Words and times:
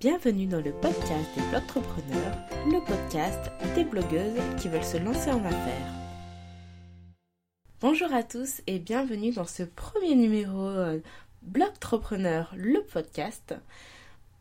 Bienvenue 0.00 0.46
dans 0.46 0.62
le 0.62 0.72
podcast 0.72 1.28
des 1.36 1.42
Blogtrepreneurs, 1.50 2.34
le 2.64 2.82
podcast 2.86 3.50
des 3.74 3.84
blogueuses 3.84 4.40
qui 4.58 4.68
veulent 4.68 4.82
se 4.82 4.96
lancer 4.96 5.30
en 5.30 5.44
affaires. 5.44 5.92
Bonjour 7.82 8.10
à 8.14 8.22
tous 8.22 8.62
et 8.66 8.78
bienvenue 8.78 9.30
dans 9.30 9.44
ce 9.44 9.62
premier 9.62 10.14
numéro 10.14 10.58
euh, 10.58 11.00
Blogtrepreneur, 11.42 12.50
le 12.56 12.82
podcast. 12.82 13.54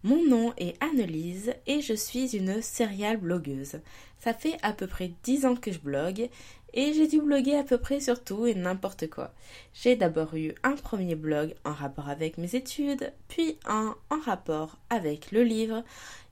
Mon 0.04 0.26
nom 0.26 0.54
est 0.56 0.82
Annelise 0.82 1.54
et 1.68 1.82
je 1.82 1.94
suis 1.94 2.38
une 2.38 2.62
serial 2.62 3.18
blogueuse. 3.18 3.82
Ça 4.18 4.34
fait 4.34 4.57
à 4.62 4.71
peu 4.71 4.88
près 4.88 5.12
10 5.23 5.46
ans 5.46 5.55
que 5.57 5.73
je 5.73 5.80
blogue 5.80 6.30
et 6.74 6.94
j'ai 6.94 7.08
dû 7.08 7.22
bloguer 7.22 7.56
à 7.56 7.64
peu 7.64 7.78
près 7.78 8.00
sur 8.00 8.24
tout 8.24 8.46
et 8.46 8.56
n'importe 8.56 9.10
quoi. 9.10 9.34
J'ai 9.74 9.96
d'abord 9.96 10.36
eu 10.36 10.54
un 10.64 10.76
premier 10.76 11.16
blog 11.16 11.54
en 11.66 11.74
rapport 11.74 12.10
avec 12.10 12.38
mes 12.38 12.56
études, 12.56 13.14
puis 13.28 13.58
un 13.66 13.96
en 14.10 14.20
rapport 14.20 14.78
avec 14.90 15.32
le 15.32 15.44
livre, 15.44 15.84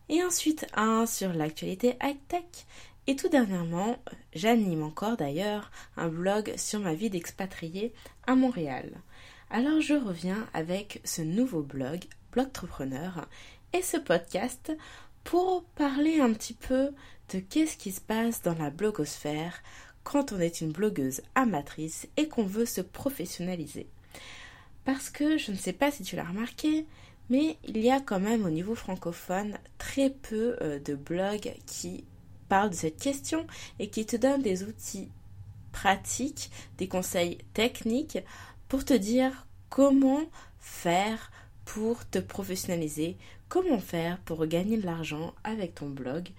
et 0.10 0.24
ensuite 0.24 0.66
un 0.74 1.06
sur 1.06 1.34
l'actualité 1.34 1.98
high-tech. 2.02 2.46
Et 3.08 3.16
tout 3.16 3.30
dernièrement, 3.30 3.98
j'anime 4.34 4.84
encore 4.84 5.18
d'ailleurs 5.18 5.72
un 5.96 6.10
blog 6.10 6.54
sur 6.58 6.80
ma 6.80 6.94
vie 6.94 7.10
d'expatrié 7.10 7.94
à 8.26 8.36
Montréal. 8.36 8.92
Alors 9.50 9.80
je 9.80 9.94
reviens 9.94 10.48
avec 10.54 11.02
ce 11.06 11.22
nouveau 11.22 11.62
blog, 11.62 12.04
Blogtrepreneur, 12.34 13.28
et 13.74 13.82
ce 13.82 13.98
podcast 13.98 14.72
pour 15.24 15.64
parler 15.76 16.20
un 16.20 16.34
petit 16.34 16.54
peu 16.54 16.92
de 17.34 17.40
qu'est-ce 17.40 17.78
qui 17.78 17.92
se 17.92 18.02
passe 18.02 18.42
dans 18.42 18.56
la 18.56 18.70
blogosphère 18.70 19.62
quand 20.08 20.32
on 20.32 20.40
est 20.40 20.62
une 20.62 20.72
blogueuse 20.72 21.20
amatrice 21.36 22.08
et 22.16 22.30
qu'on 22.30 22.46
veut 22.46 22.66
se 22.66 22.80
professionnaliser. 22.80 23.88
Parce 24.86 25.10
que 25.10 25.38
je 25.38 25.52
ne 25.52 25.58
sais 25.58 25.74
pas 25.74 25.92
si 25.92 26.04
tu 26.04 26.16
l'as 26.16 26.24
remarqué, 26.24 26.86
mais 27.30 27.58
il 27.68 27.80
y 27.80 27.92
a 27.92 28.00
quand 28.00 28.22
même 28.22 28.46
au 28.46 28.50
niveau 28.50 28.74
francophone 28.74 29.58
très 29.78 30.10
peu 30.10 30.56
euh, 30.62 30.80
de 30.80 30.96
blogs 30.96 31.54
qui 31.66 32.06
parlent 32.48 32.70
de 32.70 32.76
cette 32.76 33.02
question 33.02 33.46
et 33.80 33.90
qui 33.90 34.06
te 34.06 34.16
donnent 34.16 34.42
des 34.42 34.64
outils 34.64 35.10
pratiques, 35.74 36.52
des 36.78 36.88
conseils 36.88 37.40
techniques 37.54 38.20
pour 38.70 38.86
te 38.86 38.94
dire 38.94 39.46
comment 39.70 40.24
faire 40.58 41.32
pour 41.66 42.10
te 42.10 42.20
professionnaliser, 42.20 43.18
comment 43.50 43.80
faire 43.80 44.20
pour 44.20 44.46
gagner 44.46 44.78
de 44.78 44.86
l'argent 44.86 45.34
avec 45.44 45.76
ton 45.76 45.90
blog. 45.90 46.30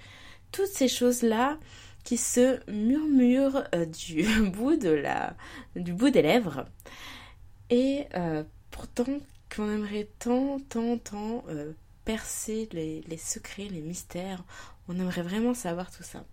Toutes 0.53 0.69
ces 0.69 0.89
choses-là 0.89 1.59
qui 2.09 2.17
se 2.17 2.59
murmurent 2.71 3.65
euh, 3.75 3.85
du 3.85 4.25
bout 4.51 4.77
de 4.77 4.89
la 4.89 5.37
du 5.77 5.93
bout 5.93 6.09
des 6.09 6.23
lèvres. 6.23 6.65
Et 7.69 8.07
euh, 8.15 8.45
pourtant 8.71 9.19
qu'on 9.55 9.71
aimerait 9.71 10.09
tant 10.19 10.59
tant 10.71 10.97
tant 10.97 11.45
euh, 11.51 11.73
percer 12.07 12.67
les, 12.73 13.05
secrets 13.19 13.69
les 13.71 13.83
mystères 13.83 14.43
on 14.89 14.99
aimerait 14.99 15.21
vraiment 15.21 15.53
savoir 15.53 15.91
tout 15.91 16.03
ça. 16.03 16.25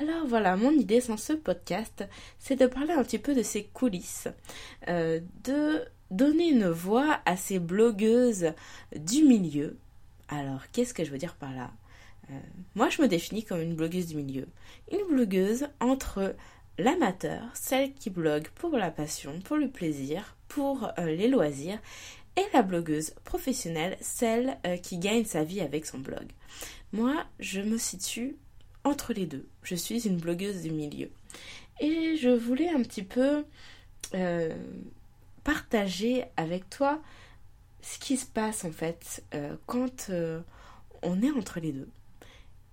Alors 0.00 0.26
voilà 0.26 0.56
mon 0.56 0.72
idée 0.72 1.00
sans 1.00 1.16
ce 1.16 1.34
podcast 1.34 2.04
c'est 2.40 2.56
de 2.56 2.66
parler 2.66 2.92
un 2.92 3.04
petit 3.04 3.20
peu 3.20 3.32
de 3.32 3.44
ces 3.44 3.62
coulisses 3.62 4.26
de 4.88 5.84
donner 6.10 6.48
une 6.48 6.68
voix 6.68 7.20
à 7.26 7.36
ces 7.36 7.60
blogueuses 7.60 8.54
du 8.96 9.22
milieu. 9.22 9.78
Alors, 10.28 10.62
qu'est-ce 10.72 10.94
que 10.94 11.04
je 11.04 11.10
veux 11.10 11.18
dire 11.18 11.36
par 11.36 11.52
là? 11.52 11.70
Moi, 12.74 12.88
je 12.88 13.02
me 13.02 13.08
définis 13.08 13.44
comme 13.44 13.60
une 13.60 13.74
blogueuse 13.74 14.06
du 14.06 14.16
milieu. 14.16 14.46
Une 14.90 15.14
blogueuse 15.14 15.66
entre 15.80 16.34
l'amateur, 16.78 17.42
celle 17.54 17.92
qui 17.94 18.10
blogue 18.10 18.48
pour 18.54 18.76
la 18.76 18.90
passion, 18.90 19.40
pour 19.40 19.56
le 19.56 19.68
plaisir, 19.68 20.36
pour 20.48 20.90
euh, 20.98 21.06
les 21.06 21.28
loisirs, 21.28 21.78
et 22.36 22.44
la 22.54 22.62
blogueuse 22.62 23.10
professionnelle, 23.24 23.96
celle 24.00 24.56
euh, 24.66 24.76
qui 24.76 24.98
gagne 24.98 25.24
sa 25.24 25.44
vie 25.44 25.60
avec 25.60 25.84
son 25.84 25.98
blog. 25.98 26.26
Moi, 26.92 27.24
je 27.40 27.60
me 27.60 27.76
situe 27.76 28.36
entre 28.84 29.12
les 29.12 29.26
deux. 29.26 29.46
Je 29.62 29.74
suis 29.74 30.06
une 30.06 30.16
blogueuse 30.16 30.62
du 30.62 30.70
milieu. 30.70 31.10
Et 31.80 32.16
je 32.16 32.30
voulais 32.30 32.70
un 32.70 32.82
petit 32.82 33.02
peu 33.02 33.44
partager 35.44 36.24
avec 36.36 36.68
toi 36.70 37.00
ce 37.82 37.98
qui 37.98 38.16
se 38.16 38.26
passe 38.26 38.64
en 38.64 38.70
fait 38.70 39.22
euh, 39.34 39.56
quand 39.66 40.06
euh, 40.10 40.40
on 41.02 41.20
est 41.22 41.30
entre 41.32 41.60
les 41.60 41.72
deux 41.72 41.88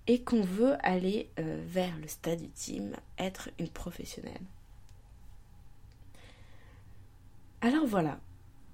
et 0.07 0.21
qu'on 0.21 0.41
veut 0.41 0.75
aller 0.85 1.29
euh, 1.39 1.61
vers 1.67 1.95
le 1.97 2.07
stade 2.07 2.41
ultime, 2.41 2.95
être 3.17 3.49
une 3.59 3.69
professionnelle. 3.69 4.41
Alors 7.61 7.85
voilà, 7.85 8.19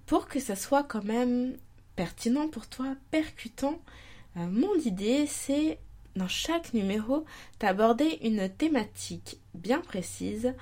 pour 0.05 0.27
que 0.27 0.39
ça 0.39 0.55
soit 0.55 0.83
quand 0.83 1.03
même 1.03 1.57
pertinent 1.95 2.47
pour 2.47 2.67
toi, 2.67 2.95
percutant, 3.09 3.79
mon 4.35 4.75
idée 4.75 5.25
c'est 5.27 5.79
dans 6.15 6.27
chaque 6.27 6.73
numéro 6.73 7.25
d'aborder 7.59 8.19
une 8.21 8.49
thématique 8.49 9.39
bien 9.53 9.81
précise 9.81 10.53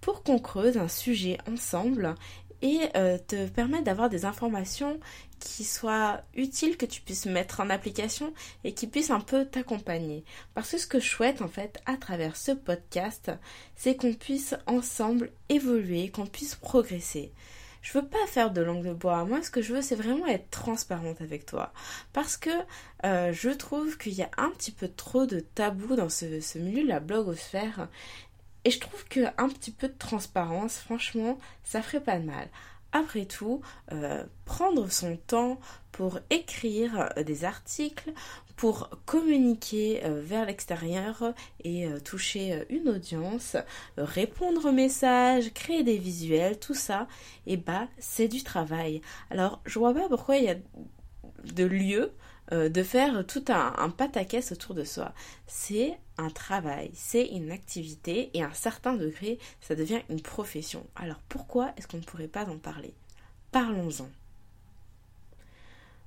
pour 0.00 0.22
qu'on 0.22 0.38
creuse 0.38 0.76
un 0.76 0.88
sujet 0.88 1.38
ensemble 1.50 2.14
et 2.62 2.80
euh, 2.96 3.18
te 3.18 3.46
permettre 3.48 3.84
d'avoir 3.84 4.08
des 4.08 4.24
informations 4.24 4.98
qui 5.38 5.64
soient 5.64 6.22
utiles, 6.34 6.76
que 6.76 6.86
tu 6.86 7.00
puisses 7.00 7.26
mettre 7.26 7.60
en 7.60 7.70
application 7.70 8.32
et 8.64 8.74
qui 8.74 8.86
puissent 8.86 9.10
un 9.10 9.20
peu 9.20 9.44
t'accompagner. 9.44 10.24
Parce 10.54 10.72
que 10.72 10.78
ce 10.78 10.86
que 10.86 11.00
je 11.00 11.08
souhaite 11.08 11.42
en 11.42 11.48
fait 11.48 11.80
à 11.86 11.96
travers 11.96 12.36
ce 12.36 12.52
podcast, 12.52 13.30
c'est 13.76 13.96
qu'on 13.96 14.14
puisse 14.14 14.54
ensemble 14.66 15.30
évoluer, 15.48 16.10
qu'on 16.10 16.26
puisse 16.26 16.56
progresser. 16.56 17.32
Je 17.80 17.92
veux 17.96 18.06
pas 18.06 18.26
faire 18.26 18.50
de 18.50 18.60
langue 18.60 18.84
de 18.84 18.92
bois. 18.92 19.24
Moi, 19.24 19.42
ce 19.42 19.50
que 19.50 19.62
je 19.62 19.72
veux, 19.72 19.82
c'est 19.82 19.94
vraiment 19.94 20.26
être 20.26 20.50
transparente 20.50 21.20
avec 21.20 21.46
toi. 21.46 21.72
Parce 22.12 22.36
que 22.36 22.50
euh, 23.04 23.32
je 23.32 23.50
trouve 23.50 23.96
qu'il 23.96 24.14
y 24.14 24.22
a 24.22 24.30
un 24.36 24.50
petit 24.50 24.72
peu 24.72 24.88
trop 24.88 25.26
de 25.26 25.40
tabous 25.40 25.96
dans 25.96 26.08
ce, 26.08 26.58
milieu 26.58 26.86
la 26.86 27.00
blogosphère. 27.00 27.88
Et 28.68 28.70
je 28.70 28.80
trouve 28.80 29.02
qu'un 29.06 29.48
petit 29.48 29.70
peu 29.70 29.88
de 29.88 29.96
transparence, 29.96 30.76
franchement, 30.76 31.38
ça 31.64 31.80
ferait 31.80 32.02
pas 32.02 32.18
de 32.18 32.26
mal. 32.26 32.50
Après 32.92 33.24
tout, 33.24 33.62
euh, 33.92 34.22
prendre 34.44 34.92
son 34.92 35.16
temps 35.16 35.58
pour 35.90 36.18
écrire 36.28 37.08
euh, 37.16 37.22
des 37.22 37.46
articles, 37.46 38.12
pour 38.56 38.90
communiquer 39.06 40.04
euh, 40.04 40.20
vers 40.22 40.44
l'extérieur 40.44 41.32
et 41.64 41.88
toucher 42.04 42.66
une 42.68 42.90
audience, 42.90 43.56
répondre 43.96 44.66
aux 44.66 44.72
messages, 44.72 45.50
créer 45.54 45.82
des 45.82 45.96
visuels, 45.96 46.58
tout 46.58 46.74
ça, 46.74 47.08
et 47.46 47.54
eh 47.54 47.56
bah 47.56 47.88
c'est 47.98 48.28
du 48.28 48.42
travail. 48.42 49.00
Alors 49.30 49.62
je 49.64 49.78
vois 49.78 49.94
pas 49.94 50.10
pourquoi 50.10 50.36
il 50.36 50.44
y 50.44 50.50
a 50.50 50.56
de 51.54 51.64
lieu 51.64 52.12
de 52.52 52.82
faire 52.82 53.26
tout 53.26 53.44
un, 53.48 53.72
un 53.78 53.88
pataquès 53.88 54.52
autour 54.52 54.74
de 54.74 54.84
soi. 54.84 55.14
C'est 55.46 55.98
travail, 56.30 56.90
c'est 56.94 57.26
une 57.26 57.52
activité 57.52 58.30
et 58.34 58.42
à 58.42 58.48
un 58.48 58.52
certain 58.52 58.94
degré, 58.94 59.38
ça 59.60 59.76
devient 59.76 60.00
une 60.10 60.20
profession. 60.20 60.84
Alors 60.96 61.20
pourquoi 61.28 61.72
est-ce 61.76 61.86
qu'on 61.86 61.98
ne 61.98 62.02
pourrait 62.02 62.26
pas 62.26 62.46
en 62.46 62.58
parler? 62.58 62.92
Parlons-en. 63.52 64.08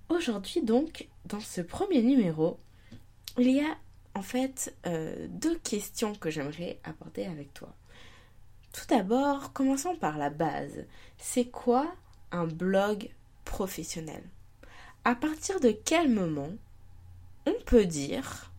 Aujourd'hui 0.09 0.61
donc, 0.61 1.07
dans 1.25 1.39
ce 1.39 1.61
premier 1.61 2.01
numéro, 2.01 2.59
il 3.37 3.49
y 3.49 3.61
a 3.61 3.77
en 4.13 4.21
fait 4.21 4.75
euh, 4.85 5.27
deux 5.29 5.57
questions 5.59 6.13
que 6.13 6.29
j'aimerais 6.29 6.79
aborder 6.83 7.23
avec 7.23 7.53
toi. 7.53 7.73
Tout 8.73 8.85
d'abord, 8.89 9.53
commençons 9.53 9.95
par 9.95 10.17
la 10.17 10.29
base. 10.29 10.85
C'est 11.17 11.45
quoi 11.45 11.95
un 12.31 12.45
blog 12.45 13.09
professionnel? 13.45 14.23
À 15.05 15.15
partir 15.15 15.61
de 15.61 15.71
quel 15.71 16.09
moment 16.09 16.51
on 17.45 17.55
peut 17.65 17.85
dire, 17.85 18.50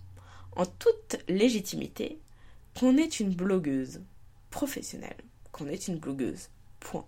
en 0.57 0.67
toute 0.67 1.17
légitimité, 1.29 2.19
qu'on 2.79 2.97
est 2.97 3.21
une 3.21 3.35
blogueuse 3.35 4.03
professionnelle, 4.51 5.17
qu'on 5.51 5.69
est 5.69 5.89
une 5.89 5.99
blogueuse. 5.99 6.49
Point. 6.81 7.07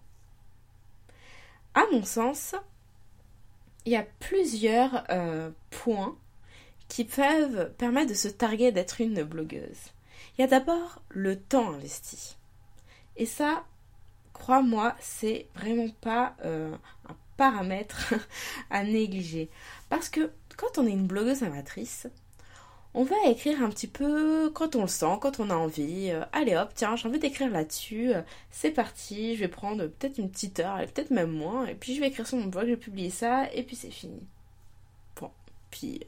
À 1.75 1.85
mon 1.91 2.05
sens, 2.05 2.55
il 3.85 3.93
y 3.93 3.97
a 3.97 4.07
plusieurs 4.21 5.05
euh, 5.11 5.51
points 5.71 6.17
qui 6.89 7.05
peuvent 7.05 7.73
permettre 7.77 8.11
de 8.11 8.15
se 8.15 8.29
targuer 8.29 8.73
d'être 8.73 9.01
une 9.01 9.25
blogueuse. 9.25 9.93
Il 10.37 10.43
y 10.43 10.45
a 10.45 10.49
d'abord 10.49 11.03
le 11.09 11.39
temps 11.41 11.73
investi. 11.73 12.37
Et 13.17 13.27
ça, 13.27 13.65
crois-moi, 14.33 14.95
c'est 15.01 15.49
vraiment 15.55 15.91
pas 16.01 16.37
euh, 16.45 16.75
un 17.09 17.17
paramètres 17.37 18.15
à 18.71 18.85
négliger. 18.85 19.51
Parce 19.89 20.09
que 20.09 20.31
quand 20.57 20.79
on 20.79 20.87
est 20.87 20.93
une 20.93 21.07
blogueuse 21.07 21.43
amatrice, 21.43 22.07
on 22.95 23.03
va 23.03 23.17
écrire 23.27 23.63
un 23.63 23.71
petit 23.71 23.89
peu 23.89 24.51
quand 24.55 24.77
on 24.77 24.83
le 24.83 24.89
sent, 24.89 25.19
quand 25.21 25.41
on 25.41 25.51
a 25.51 25.55
envie. 25.55 26.11
Euh, 26.11 26.25
allez 26.33 26.57
hop, 26.57 26.71
tiens, 26.75 26.95
j'ai 26.97 27.09
envie 27.09 27.19
d'écrire 27.19 27.51
là-dessus. 27.51 28.15
Euh, 28.15 28.23
c'est 28.51 28.71
parti, 28.71 29.35
je 29.35 29.41
vais 29.41 29.49
prendre 29.49 29.87
peut-être 29.87 30.19
une 30.19 30.31
petite 30.31 30.61
heure, 30.61 30.79
peut-être 30.79 31.11
même 31.11 31.33
moins. 31.33 31.67
Et 31.67 31.75
puis 31.75 31.95
je 31.95 32.01
vais 32.01 32.09
écrire 32.09 32.27
sur 32.27 32.39
mon 32.39 32.47
blog, 32.47 32.65
je 32.65 32.71
vais 32.71 32.77
publier 32.77 33.11
ça, 33.11 33.53
et 33.53 33.65
puis 33.65 33.75
c'est 33.77 33.91
fini. 33.91 34.21
Bon, 35.21 35.31
puis 35.71 36.01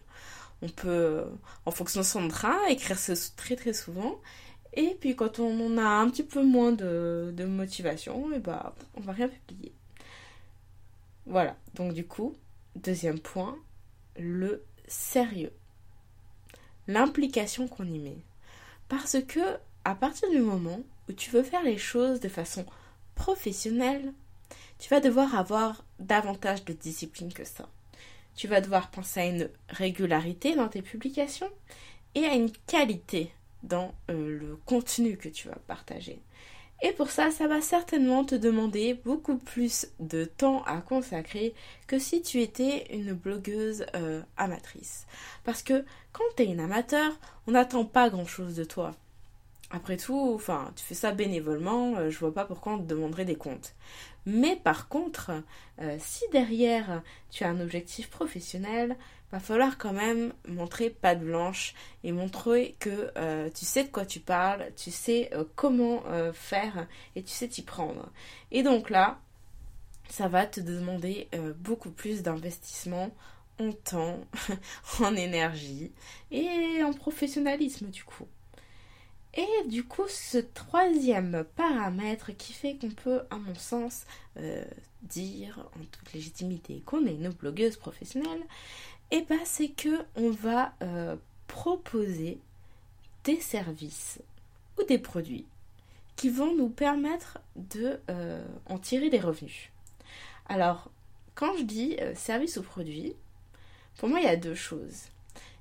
on 0.63 0.69
peut, 0.69 1.25
en 1.67 1.71
fonction 1.73 2.01
de 2.01 2.07
son 2.07 2.29
train, 2.29 2.65
écrire 2.69 2.99
ça 2.99 3.15
très 3.37 3.57
très 3.57 3.73
souvent. 3.73 4.21
Et 4.75 4.97
puis 5.01 5.17
quand 5.17 5.41
on 5.41 5.79
a 5.79 5.83
un 5.83 6.09
petit 6.11 6.23
peu 6.23 6.43
moins 6.45 6.73
de, 6.73 7.35
motivation, 7.49 8.33
et 8.33 8.39
bah 8.39 8.75
on 8.97 9.01
va 9.01 9.13
rien 9.13 9.29
publier. 9.29 9.73
Voilà, 11.27 11.57
donc 11.75 11.95
du 11.95 12.07
coup, 12.07 12.35
deuxième 12.77 13.19
point, 13.19 13.59
le 14.19 14.63
sérieux. 14.87 15.53
L'implication 16.89 17.69
qu'on 17.69 17.87
y 17.87 17.99
met. 17.99 18.19
Parce 18.89 19.17
que 19.27 19.59
à 19.85 19.95
partir 19.95 20.29
du 20.31 20.41
moment 20.41 20.81
où 21.09 21.13
tu 21.13 21.31
veux 21.31 21.43
faire 21.43 21.63
les 21.63 21.79
choses 21.79 22.21
de 22.21 22.29
façon 22.29 22.67
professionnelle, 23.15 24.13
tu 24.79 24.89
vas 24.89 25.01
devoir 25.01 25.35
avoir 25.35 25.85
davantage 25.99 26.65
de 26.65 26.73
discipline 26.73 27.33
que 27.33 27.45
ça. 27.45 27.69
Tu 28.35 28.49
vas 28.49 28.61
devoir 28.61 28.91
penser 28.91 29.21
à 29.21 29.27
une 29.27 29.49
régularité 29.69 30.55
dans 30.55 30.69
tes 30.69 30.83
publications 30.83 31.51
et 32.15 32.25
à 32.27 32.35
une 32.35 32.51
qualité 32.67 33.31
dans 33.63 33.95
euh, 34.11 34.39
le 34.39 34.57
contenu 34.67 35.17
que 35.17 35.29
tu 35.29 35.49
vas 35.49 35.59
partager. 35.67 36.21
Et 36.83 36.93
pour 36.93 37.11
ça, 37.11 37.31
ça 37.31 37.49
va 37.49 37.61
certainement 37.61 38.25
te 38.25 38.35
demander 38.35 38.95
beaucoup 39.05 39.39
plus 39.39 39.89
de 39.99 40.25
temps 40.25 40.63
à 40.65 40.79
consacrer 40.83 41.55
que 41.87 41.99
si 41.99 42.21
tu 42.21 42.43
étais 42.43 42.87
une 42.95 43.15
blogueuse 43.15 43.87
euh, 43.95 44.21
amatrice. 44.37 45.07
Parce 45.45 45.63
que 45.63 45.85
quand 46.13 46.25
tu 46.37 46.43
es 46.43 46.47
une 46.47 46.61
amateur, 46.61 47.19
on 47.47 47.53
n'attend 47.53 47.85
pas 47.87 48.11
grand-chose 48.11 48.57
de 48.57 48.65
toi. 48.65 48.95
Après 49.71 49.97
tout, 49.97 50.33
enfin, 50.35 50.71
tu 50.77 50.85
fais 50.85 50.95
ça 50.95 51.13
bénévolement, 51.13 51.97
euh, 51.97 52.11
je 52.11 52.19
vois 52.19 52.33
pas 52.33 52.45
pourquoi 52.45 52.75
on 52.75 52.79
te 52.79 52.87
demanderait 52.87 53.25
des 53.25 53.37
comptes. 53.37 53.75
Mais 54.27 54.57
par 54.57 54.89
contre, 54.89 55.33
euh, 55.81 55.97
si 55.99 56.25
derrière 56.31 57.03
tu 57.31 57.43
as 57.45 57.49
un 57.49 57.61
objectif 57.61 58.11
professionnel, 58.11 58.97
va 59.33 59.41
falloir 59.41 59.79
quand 59.79 59.93
même 59.93 60.33
montrer 60.47 60.91
patte 60.91 61.21
blanche 61.21 61.75
et 62.05 62.13
montrer 62.13 62.77
que 62.79 63.11
euh, 63.17 63.51
tu 63.51 63.65
sais 63.65 63.85
de 63.85 63.89
quoi 63.89 64.07
tu 64.07 64.21
parles, 64.21 64.67
tu 64.77 64.91
sais 64.91 65.31
comment 65.55 66.03
faire 66.33 66.87
et 67.15 67.23
tu 67.23 67.31
sais 67.31 67.49
t'y 67.49 67.63
prendre. 67.63 68.11
Et 68.51 68.63
donc 68.63 68.91
là, 68.91 69.19
ça 70.09 70.29
va 70.29 70.47
te 70.47 70.61
demander 70.61 71.29
beaucoup 71.59 71.91
plus 71.91 72.23
d'investissement 72.23 73.11
en 73.59 73.73
temps, 73.73 74.21
en 75.01 75.15
énergie 75.15 75.93
et 76.31 76.83
en 76.83 76.93
professionnalisme 76.93 77.89
du 77.89 78.05
coup. 78.05 78.27
Et 79.37 79.69
du 79.69 79.85
coup, 79.85 80.09
ce 80.09 80.39
troisième 80.39 81.45
paramètre 81.57 82.35
qui 82.37 82.55
fait 82.55 82.79
qu'on 82.81 82.91
peut, 82.91 83.21
à 83.31 83.37
mon 83.37 83.55
sens, 83.55 84.07
euh, 84.39 84.65
dire 85.03 85.69
en 85.79 85.85
toute 85.85 86.13
légitimité 86.15 86.83
qu'on 86.87 87.05
est 87.05 87.15
une 87.15 87.29
blogueuse 87.29 87.77
professionnelle, 87.77 88.43
eh 89.11 89.23
ben, 89.23 89.41
c'est 89.45 89.69
que 89.69 90.05
on 90.17 90.31
va 90.31 90.73
euh, 90.83 91.17
proposer 91.47 92.39
des 93.25 93.41
services 93.41 94.21
ou 94.79 94.85
des 94.85 94.99
produits 94.99 95.47
qui 96.17 96.31
vont 96.31 96.55
nous 96.55 96.69
permettre 96.69 97.39
de 97.57 98.01
euh, 98.11 98.45
en 98.67 98.79
tirer 98.79 99.11
des 99.11 99.21
revenus. 99.21 99.71
Alors, 100.49 100.91
quand 101.35 101.57
je 101.57 101.63
dis 101.63 101.97
service 102.15 102.57
ou 102.57 102.63
produit, 102.63 103.15
pour 103.99 104.09
moi, 104.09 104.21
il 104.21 104.25
y 104.25 104.29
a 104.29 104.37
deux 104.37 104.55
choses. 104.55 105.09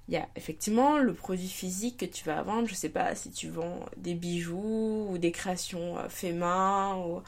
Il 0.08 0.14
y 0.14 0.18
a 0.18 0.28
effectivement 0.36 0.98
le 0.98 1.14
produit 1.14 1.48
physique 1.48 1.98
que 1.98 2.06
tu 2.06 2.26
vas 2.26 2.44
vendre. 2.44 2.68
Je 2.68 2.76
sais 2.76 2.90
pas 2.90 3.16
si 3.16 3.32
tu 3.32 3.50
vends 3.50 3.86
des 3.98 4.14
bijoux 4.14 5.08
ou 5.10 5.18
des 5.18 5.32
créations 5.32 5.98
euh, 5.98 6.10
fait 6.10 6.34
main 6.34 6.96
ou, 6.98 7.22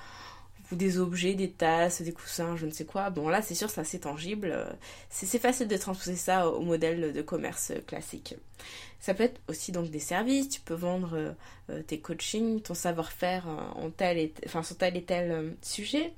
des 0.72 1.00
objets, 1.00 1.34
des 1.34 1.52
tasses, 1.52 2.02
des 2.02 2.12
coussins, 2.14 2.56
je 2.56 2.66
ne 2.66 2.72
sais 2.72 2.86
quoi. 2.86 3.10
Bon 3.10 3.30
là 3.30 3.42
c'est 3.42 3.56
sûr 3.56 3.70
c'est 3.70 3.82
assez 3.82 4.00
tangible. 4.00 4.56
C'est 5.10 5.40
facile 5.40 5.68
de 5.68 5.78
transposer 5.78 6.16
ça 6.16 6.50
au 6.50 6.62
modèle 6.62 7.14
de 7.14 7.22
commerce 7.22 7.72
classique. 7.86 8.36
Ça 9.00 9.14
peut 9.14 9.24
être 9.24 9.40
aussi 9.48 9.72
donc 9.72 9.90
des 9.90 10.00
services, 10.00 10.50
tu 10.50 10.62
peux 10.62 10.74
vendre 10.74 11.12
euh, 11.14 11.32
euh, 11.70 11.82
tes 11.82 12.00
coachings, 12.00 12.62
ton 12.62 12.74
savoir-faire 12.74 13.48
en 13.48 13.90
tel 13.90 14.18
et 14.18 14.34
enfin, 14.46 14.64
sur 14.64 14.78
tel 14.78 14.98
et 14.98 15.04
tel 15.04 15.56
sujet. 15.62 16.14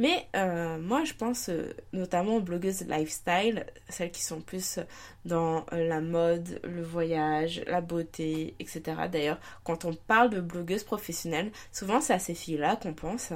Mais 0.00 0.26
euh, 0.34 0.78
moi, 0.78 1.04
je 1.04 1.12
pense 1.12 1.50
euh, 1.50 1.74
notamment 1.92 2.36
aux 2.36 2.40
blogueuses 2.40 2.86
lifestyle, 2.88 3.66
celles 3.90 4.10
qui 4.10 4.22
sont 4.22 4.40
plus 4.40 4.78
dans 5.26 5.66
euh, 5.74 5.86
la 5.86 6.00
mode, 6.00 6.58
le 6.64 6.82
voyage, 6.82 7.62
la 7.66 7.82
beauté, 7.82 8.54
etc. 8.58 8.82
D'ailleurs, 9.12 9.38
quand 9.62 9.84
on 9.84 9.92
parle 9.92 10.30
de 10.30 10.40
blogueuses 10.40 10.84
professionnelles, 10.84 11.52
souvent 11.70 12.00
c'est 12.00 12.14
à 12.14 12.18
ces 12.18 12.34
filles-là 12.34 12.76
qu'on 12.76 12.94
pense. 12.94 13.34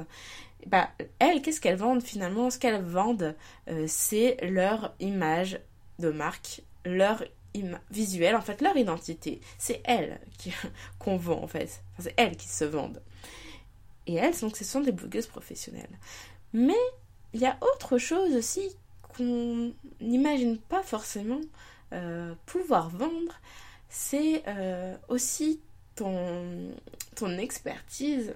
Bah, 0.65 0.89
elles, 1.19 1.43
qu'est-ce 1.43 1.61
qu'elles 1.61 1.77
vendent 1.77 2.01
finalement? 2.01 2.49
Ce 2.49 2.57
qu'elles 2.57 2.81
vendent, 2.81 3.35
c'est 3.85 4.37
leur 4.41 4.95
image 4.99 5.59
de 5.99 6.09
marque, 6.09 6.63
leur 6.83 7.23
visuel, 7.91 8.35
en 8.35 8.41
fait, 8.41 8.61
leur 8.61 8.75
identité. 8.77 9.41
C'est 9.57 9.81
elles 9.85 10.19
qu'on 10.99 11.17
vend, 11.17 11.43
en 11.43 11.47
fait. 11.47 11.81
c'est 11.99 12.13
elles 12.17 12.37
qui 12.37 12.47
se 12.47 12.65
vendent. 12.65 13.01
Et 14.07 14.15
elles, 14.15 14.37
donc, 14.39 14.57
ce 14.57 14.63
sont 14.63 14.81
des 14.81 14.91
blogueuses 14.91 15.27
professionnelles. 15.27 15.97
Mais 16.53 16.73
il 17.33 17.41
y 17.41 17.45
a 17.45 17.57
autre 17.61 17.97
chose 17.97 18.35
aussi 18.35 18.75
qu'on 19.01 19.73
n'imagine 19.99 20.57
pas 20.57 20.83
forcément 20.83 21.41
euh, 21.93 22.33
pouvoir 22.45 22.89
vendre, 22.89 23.39
c'est 23.89 24.43
euh, 24.47 24.95
aussi 25.07 25.61
ton, 25.95 26.71
ton 27.15 27.37
expertise 27.37 28.35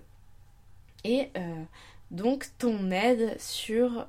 et 1.04 1.30
euh, 1.36 1.64
donc 2.12 2.48
ton 2.58 2.92
aide 2.92 3.40
sur 3.40 4.08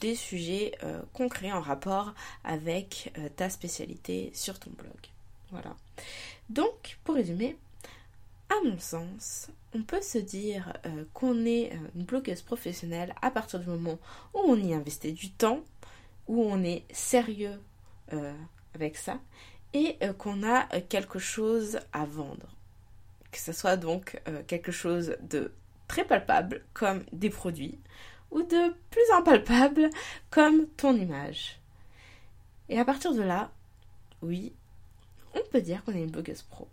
des 0.00 0.14
sujets 0.14 0.72
concrets 1.12 1.52
en 1.52 1.60
rapport 1.60 2.14
avec 2.44 3.12
ta 3.36 3.50
spécialité 3.50 4.30
sur 4.34 4.58
ton 4.58 4.70
blog. 4.70 4.92
Voilà. 5.50 5.76
Donc, 6.50 6.98
pour 7.04 7.14
résumer, 7.14 7.56
à 8.50 8.54
mon 8.64 8.78
sens, 8.78 9.48
on 9.74 9.82
peut 9.82 10.02
se 10.02 10.18
dire 10.18 10.72
euh, 10.86 11.04
qu'on 11.12 11.44
est 11.44 11.72
euh, 11.72 11.76
une 11.96 12.04
blogueuse 12.04 12.42
professionnelle 12.42 13.14
à 13.22 13.30
partir 13.30 13.60
du 13.60 13.68
moment 13.68 13.98
où 14.34 14.40
on 14.44 14.56
y 14.56 14.74
investit 14.74 15.12
du 15.12 15.30
temps, 15.30 15.60
où 16.28 16.42
on 16.42 16.62
est 16.62 16.84
sérieux 16.92 17.60
euh, 18.12 18.32
avec 18.74 18.96
ça 18.96 19.18
et 19.72 19.98
qu'on 20.18 20.44
a 20.44 20.66
quelque 20.82 21.18
chose 21.18 21.80
à 21.92 22.04
vendre. 22.04 22.46
Que 23.32 23.38
ce 23.38 23.52
soit 23.52 23.76
donc 23.76 24.22
quelque 24.46 24.70
chose 24.70 25.16
de 25.20 25.50
très 25.88 26.04
palpable 26.04 26.62
comme 26.74 27.02
des 27.10 27.28
produits 27.28 27.80
ou 28.34 28.42
de 28.42 28.74
plus 28.90 29.10
impalpable 29.16 29.88
comme 30.30 30.66
ton 30.76 30.94
image. 30.94 31.58
Et 32.68 32.78
à 32.78 32.84
partir 32.84 33.14
de 33.14 33.22
là, 33.22 33.50
oui, 34.22 34.52
on 35.34 35.40
peut 35.50 35.60
dire 35.60 35.82
qu'on 35.84 35.92
est 35.92 36.02
une 36.02 36.10
blogueuse 36.10 36.42
pro. 36.42 36.68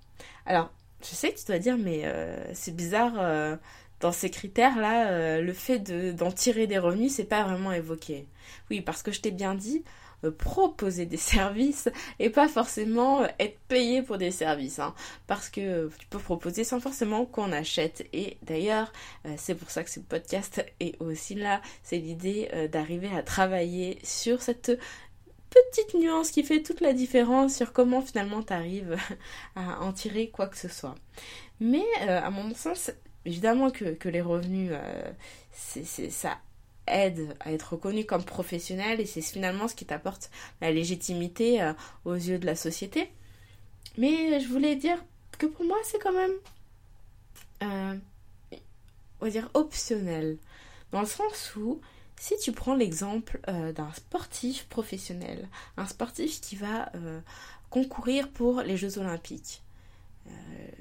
Alors, 0.45 0.71
je 1.01 1.15
sais 1.15 1.31
que 1.31 1.39
tu 1.39 1.45
dois 1.45 1.59
dire, 1.59 1.77
mais 1.77 2.01
euh, 2.05 2.53
c'est 2.53 2.75
bizarre, 2.75 3.13
euh, 3.17 3.55
dans 3.99 4.11
ces 4.11 4.29
critères-là, 4.29 5.09
euh, 5.09 5.41
le 5.41 5.53
fait 5.53 5.79
d'en 6.15 6.31
tirer 6.31 6.67
des 6.67 6.79
revenus, 6.79 7.13
c'est 7.13 7.25
pas 7.25 7.43
vraiment 7.43 7.71
évoqué. 7.71 8.27
Oui, 8.69 8.81
parce 8.81 9.03
que 9.03 9.11
je 9.11 9.21
t'ai 9.21 9.31
bien 9.31 9.55
dit, 9.55 9.83
proposer 10.29 11.05
des 11.05 11.17
services 11.35 11.89
et 12.19 12.29
pas 12.29 12.47
forcément 12.47 13.23
être 13.39 13.59
payé 13.67 14.01
pour 14.01 14.17
des 14.17 14.31
services. 14.31 14.79
Hein, 14.79 14.93
parce 15.27 15.49
que 15.49 15.89
tu 15.97 16.07
peux 16.07 16.19
proposer 16.19 16.63
sans 16.63 16.79
forcément 16.79 17.25
qu'on 17.25 17.51
achète. 17.51 18.07
Et 18.13 18.37
d'ailleurs, 18.43 18.91
c'est 19.37 19.55
pour 19.55 19.69
ça 19.71 19.83
que 19.83 19.89
ce 19.89 19.99
podcast 19.99 20.65
est 20.79 21.01
aussi 21.01 21.35
là. 21.35 21.61
C'est 21.83 21.97
l'idée 21.97 22.49
d'arriver 22.71 23.09
à 23.15 23.23
travailler 23.23 23.99
sur 24.03 24.41
cette 24.41 24.71
petite 25.51 25.93
nuance 25.95 26.31
qui 26.31 26.43
fait 26.43 26.63
toute 26.63 26.81
la 26.81 26.93
différence 26.93 27.55
sur 27.55 27.73
comment 27.73 28.01
finalement 28.01 28.41
tu 28.41 28.53
arrives 28.53 28.97
à 29.55 29.81
en 29.81 29.91
tirer 29.91 30.29
quoi 30.29 30.47
que 30.47 30.57
ce 30.57 30.69
soit. 30.69 30.95
Mais 31.59 31.83
euh, 32.01 32.19
à 32.21 32.29
mon 32.31 32.53
sens, 32.55 32.91
évidemment 33.25 33.69
que, 33.69 34.09
les 34.09 34.21
revenus, 34.21 34.71
euh, 34.73 35.11
c'est, 35.51 36.09
ça 36.09 36.39
aide 36.87 37.35
à 37.39 37.51
être 37.51 37.73
reconnu 37.73 38.05
comme 38.05 38.23
professionnel 38.23 38.99
et 38.99 39.05
c'est 39.05 39.21
finalement 39.21 39.67
ce 39.67 39.75
qui 39.75 39.85
t'apporte 39.85 40.29
la 40.61 40.71
légitimité 40.71 41.61
euh, 41.61 41.73
aux 42.05 42.15
yeux 42.15 42.39
de 42.39 42.45
la 42.45 42.55
société. 42.55 43.11
Mais 43.97 44.39
je 44.39 44.47
voulais 44.47 44.75
dire 44.75 44.97
que 45.37 45.45
pour 45.45 45.65
moi 45.65 45.77
c'est 45.83 45.99
quand 45.99 46.13
même, 46.13 46.33
on 49.21 49.25
va 49.25 49.29
dire, 49.29 49.49
optionnel. 49.53 50.37
Dans 50.91 51.01
le 51.01 51.07
sens 51.07 51.55
où 51.55 51.81
si 52.21 52.37
tu 52.37 52.51
prends 52.51 52.75
l'exemple 52.75 53.39
euh, 53.47 53.71
d'un 53.71 53.91
sportif 53.93 54.67
professionnel, 54.67 55.49
un 55.75 55.87
sportif 55.87 56.39
qui 56.39 56.55
va 56.55 56.91
euh, 56.93 57.19
concourir 57.71 58.29
pour 58.29 58.61
les 58.61 58.77
Jeux 58.77 58.99
olympiques, 58.99 59.63
euh, 59.63 59.70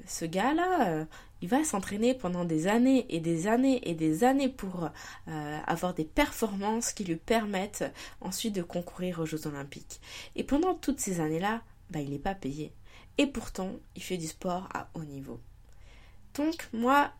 ce 0.05 0.25
gars-là, 0.25 1.05
il 1.41 1.47
va 1.47 1.63
s'entraîner 1.63 2.13
pendant 2.13 2.45
des 2.45 2.67
années 2.67 3.05
et 3.09 3.19
des 3.19 3.47
années 3.47 3.87
et 3.89 3.93
des 3.93 4.23
années 4.23 4.49
pour 4.49 4.89
avoir 5.27 5.93
des 5.93 6.05
performances 6.05 6.93
qui 6.93 7.03
lui 7.03 7.15
permettent 7.15 7.85
ensuite 8.19 8.55
de 8.55 8.61
concourir 8.61 9.19
aux 9.19 9.25
Jeux 9.25 9.47
olympiques. 9.47 10.01
Et 10.35 10.43
pendant 10.43 10.75
toutes 10.75 10.99
ces 10.99 11.19
années-là, 11.19 11.61
bah, 11.89 11.99
il 11.99 12.11
n'est 12.11 12.19
pas 12.19 12.35
payé. 12.35 12.73
Et 13.17 13.27
pourtant, 13.27 13.73
il 13.95 14.03
fait 14.03 14.17
du 14.17 14.27
sport 14.27 14.69
à 14.73 14.89
haut 14.93 15.03
niveau. 15.03 15.39
Donc 16.33 16.67
moi, 16.73 17.11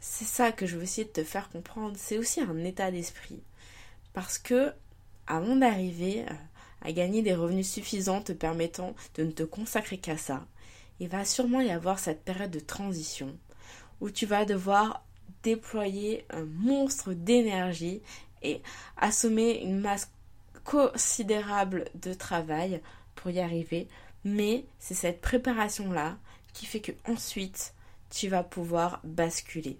c'est 0.00 0.24
ça 0.24 0.52
que 0.52 0.66
je 0.66 0.76
veux 0.76 0.82
essayer 0.82 1.06
de 1.06 1.12
te 1.12 1.24
faire 1.24 1.50
comprendre. 1.50 1.94
C'est 1.96 2.18
aussi 2.18 2.40
un 2.40 2.64
état 2.64 2.90
d'esprit. 2.90 3.42
Parce 4.12 4.38
que, 4.38 4.72
avant 5.26 5.56
d'arriver 5.56 6.24
euh, 6.28 6.34
à 6.82 6.92
gagner 6.92 7.22
des 7.22 7.34
revenus 7.34 7.70
suffisants 7.70 8.22
te 8.22 8.32
permettant 8.32 8.94
de 9.14 9.24
ne 9.24 9.30
te 9.30 9.42
consacrer 9.42 9.98
qu'à 9.98 10.16
ça, 10.16 10.46
il 11.00 11.08
va 11.08 11.24
sûrement 11.24 11.60
y 11.60 11.70
avoir 11.70 11.98
cette 11.98 12.22
période 12.22 12.50
de 12.50 12.60
transition 12.60 13.36
où 14.00 14.10
tu 14.10 14.26
vas 14.26 14.44
devoir 14.44 15.04
déployer 15.42 16.24
un 16.30 16.44
monstre 16.44 17.14
d'énergie 17.14 18.02
et 18.42 18.62
assommer 18.96 19.62
une 19.62 19.80
masse 19.80 20.10
considérable 20.64 21.86
de 21.94 22.12
travail 22.12 22.82
pour 23.14 23.30
y 23.30 23.40
arriver, 23.40 23.88
mais 24.24 24.66
c'est 24.78 24.94
cette 24.94 25.20
préparation-là 25.20 26.18
qui 26.52 26.66
fait 26.66 26.80
que 26.80 26.92
ensuite 27.06 27.74
tu 28.10 28.28
vas 28.28 28.42
pouvoir 28.42 29.00
basculer, 29.04 29.78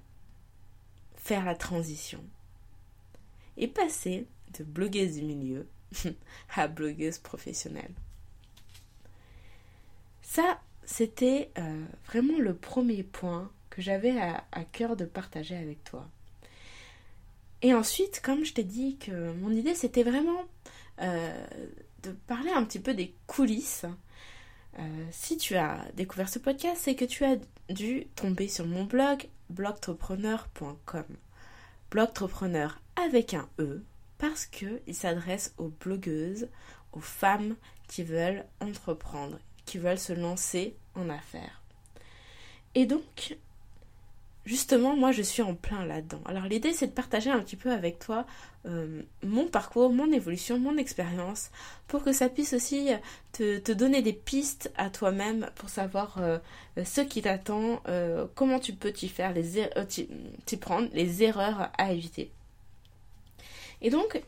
faire 1.16 1.44
la 1.44 1.54
transition 1.54 2.22
et 3.56 3.68
passer 3.68 4.26
de 4.58 4.64
blogueuse 4.64 5.14
du 5.14 5.22
milieu 5.22 5.68
à 6.54 6.66
blogueuse 6.66 7.18
professionnelle. 7.18 7.92
C'était 10.90 11.52
euh, 11.56 11.84
vraiment 12.06 12.38
le 12.38 12.52
premier 12.52 13.04
point 13.04 13.50
que 13.70 13.80
j'avais 13.80 14.18
à, 14.20 14.64
cœur 14.72 14.96
de 14.96 15.04
partager 15.04 15.56
avec 15.56 15.84
toi. 15.84 16.08
Et 17.62 17.72
ensuite, 17.72 18.20
comme 18.20 18.44
je 18.44 18.54
t'ai 18.54 18.64
dit 18.64 18.96
que 18.98 19.32
mon 19.34 19.50
idée, 19.50 19.76
c'était 19.76 20.02
vraiment 20.02 20.44
euh, 21.00 21.46
de 22.02 22.10
parler 22.26 22.50
un 22.50 22.64
petit 22.64 22.80
peu 22.80 22.92
des 22.92 23.14
coulisses. 23.28 23.86
Euh, 24.80 25.04
si 25.12 25.36
tu 25.36 25.54
as 25.54 25.86
découvert 25.94 26.28
ce 26.28 26.40
podcast, 26.40 26.80
c'est 26.82 26.96
que 26.96 27.04
tu 27.04 27.24
as 27.24 27.36
dû 27.68 28.08
tomber 28.16 28.48
sur 28.48 28.66
mon 28.66 28.84
blog 28.84 29.28
blogtrepreneur.com. 29.48 31.04
Blogtrepreneur 31.92 32.80
avec 32.96 33.34
un 33.34 33.48
E 33.60 33.84
parce 34.18 34.44
qu'il 34.44 34.94
s'adresse 34.94 35.54
aux 35.56 35.68
blogueuses, 35.68 36.48
aux 36.92 37.00
femmes 37.00 37.54
qui 37.86 38.02
veulent 38.02 38.44
entreprendre, 38.60 39.38
qui 39.64 39.78
veulent 39.78 39.98
se 39.98 40.12
lancer 40.12 40.76
en 40.94 41.08
affaires. 41.08 41.60
Et 42.74 42.86
donc, 42.86 43.36
justement, 44.44 44.96
moi, 44.96 45.12
je 45.12 45.22
suis 45.22 45.42
en 45.42 45.54
plein 45.54 45.84
là-dedans. 45.84 46.20
Alors, 46.24 46.44
l'idée, 46.44 46.72
c'est 46.72 46.88
de 46.88 46.92
partager 46.92 47.30
un 47.30 47.40
petit 47.40 47.56
peu 47.56 47.70
avec 47.70 47.98
toi 47.98 48.26
euh, 48.66 49.02
mon 49.22 49.46
parcours, 49.46 49.92
mon 49.92 50.12
évolution, 50.12 50.58
mon 50.58 50.76
expérience, 50.76 51.50
pour 51.88 52.04
que 52.04 52.12
ça 52.12 52.28
puisse 52.28 52.52
aussi 52.52 52.90
te, 53.32 53.72
donner 53.72 54.02
des 54.02 54.12
pistes 54.12 54.70
à 54.76 54.90
toi-même 54.90 55.48
pour 55.54 55.70
savoir 55.70 56.18
euh, 56.18 56.38
ce 56.84 57.00
qui 57.00 57.22
t'attend, 57.22 57.80
euh, 57.88 58.26
comment 58.34 58.58
tu 58.58 58.74
peux 58.74 58.92
t'y 58.92 59.08
faire, 59.08 59.32
les 59.32 59.68
t'y 60.44 60.56
prendre, 60.58 60.88
les 60.92 61.22
erreurs 61.22 61.70
à 61.78 61.92
éviter. 61.92 62.30
Et 63.80 63.88
donc, 63.88 64.22